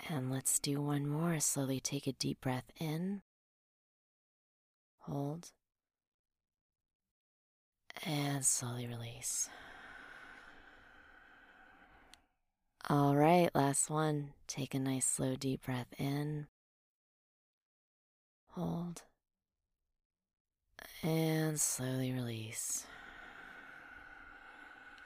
And 0.07 0.31
let's 0.31 0.57
do 0.57 0.81
one 0.81 1.05
more. 1.05 1.37
Slowly 1.41 1.81
take 1.81 2.07
a 2.07 2.13
deep 2.13 2.39
breath 2.39 2.71
in. 2.79 3.21
Hold. 4.99 5.51
And 8.05 8.45
slowly 8.45 8.87
release. 8.87 9.49
All 12.89 13.17
right, 13.17 13.49
last 13.53 13.89
one. 13.89 14.29
Take 14.47 14.73
a 14.73 14.79
nice, 14.79 15.05
slow, 15.05 15.35
deep 15.35 15.65
breath 15.65 15.93
in. 15.97 16.47
Hold. 18.51 19.01
And 21.03 21.59
slowly 21.59 22.13
release. 22.13 22.85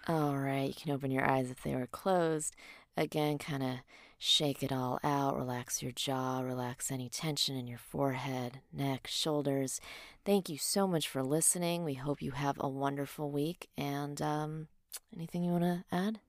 All 0.05 0.37
right, 0.37 0.67
you 0.67 0.73
can 0.73 0.91
open 0.91 1.11
your 1.11 1.25
eyes 1.25 1.49
if 1.49 1.63
they 1.63 1.75
were 1.75 1.87
closed. 1.87 2.55
Again, 2.97 3.37
kind 3.37 3.63
of 3.63 3.75
shake 4.19 4.61
it 4.61 4.71
all 4.71 4.99
out. 5.01 5.37
Relax 5.37 5.81
your 5.81 5.93
jaw, 5.93 6.41
relax 6.41 6.91
any 6.91 7.07
tension 7.07 7.55
in 7.55 7.67
your 7.67 7.77
forehead, 7.77 8.59
neck, 8.73 9.07
shoulders. 9.07 9.79
Thank 10.25 10.49
you 10.49 10.57
so 10.57 10.87
much 10.87 11.07
for 11.07 11.23
listening. 11.23 11.85
We 11.85 11.93
hope 11.93 12.21
you 12.21 12.31
have 12.31 12.57
a 12.59 12.67
wonderful 12.67 13.31
week. 13.31 13.69
And 13.77 14.21
um, 14.21 14.67
anything 15.15 15.45
you 15.45 15.51
want 15.51 15.63
to 15.63 15.83
add? 15.89 16.19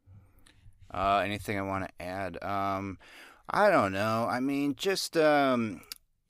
Uh, 0.93 1.23
anything 1.25 1.59
I 1.59 1.63
want 1.63 1.89
to 1.89 2.05
add? 2.05 2.43
Um, 2.43 2.99
I 3.51 3.71
don't 3.71 3.93
know. 3.93 4.29
I 4.31 4.39
mean, 4.39 4.77
just 4.77 5.17
um, 5.17 5.81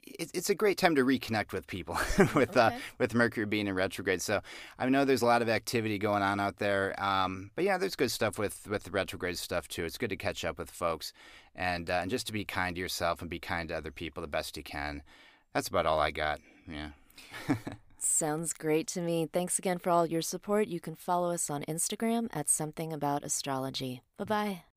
it's 0.07 0.51
a 0.51 0.55
great 0.55 0.79
time 0.79 0.95
to 0.97 1.03
reconnect 1.03 1.53
with 1.53 1.67
people 1.67 1.95
with 2.35 2.57
uh, 2.57 2.67
okay. 2.67 2.77
uh, 2.77 2.79
with 2.99 3.14
Mercury 3.14 3.47
being 3.47 3.67
in 3.67 3.75
retrograde. 3.75 4.23
So 4.23 4.40
I 4.79 4.88
know 4.88 5.05
there's 5.05 5.23
a 5.23 5.27
lot 5.27 5.43
of 5.43 5.49
activity 5.49 5.99
going 5.99 6.23
on 6.23 6.40
out 6.40 6.59
there. 6.59 7.01
Um, 7.03 7.51
but 7.55 7.64
yeah, 7.64 7.79
there's 7.79 7.97
good 7.97 8.11
stuff 8.11 8.38
with 8.38 8.69
with 8.69 8.85
the 8.85 8.90
retrograde 8.90 9.38
stuff 9.38 9.69
too. 9.69 9.85
It's 9.85 9.99
good 9.99 10.11
to 10.11 10.17
catch 10.17 10.45
up 10.45 10.59
with 10.59 10.71
folks 10.71 11.12
and 11.55 11.88
uh, 11.90 12.01
and 12.03 12.11
just 12.11 12.27
to 12.29 12.33
be 12.33 12.45
kind 12.45 12.77
to 12.77 12.81
yourself 12.81 13.21
and 13.21 13.31
be 13.31 13.38
kind 13.38 13.69
to 13.69 13.77
other 13.77 13.90
people 13.90 14.21
the 14.21 14.29
best 14.29 14.57
you 14.57 14.62
can. 14.62 15.03
That's 15.53 15.69
about 15.69 15.87
all 15.87 16.01
I 16.01 16.11
got. 16.11 16.40
Yeah. 16.69 16.90
Sounds 17.99 18.53
great 18.53 18.87
to 18.88 19.01
me. 19.01 19.29
Thanks 19.33 19.59
again 19.59 19.79
for 19.79 19.90
all 19.90 20.07
your 20.07 20.21
support. 20.21 20.69
You 20.69 20.79
can 20.79 20.95
follow 20.95 21.31
us 21.31 21.49
on 21.49 21.62
Instagram 21.62 22.29
at 22.35 22.51
something 22.51 22.93
about 22.93 23.25
astrology. 23.25 24.03
Bye 24.19 24.25
bye. 24.25 24.74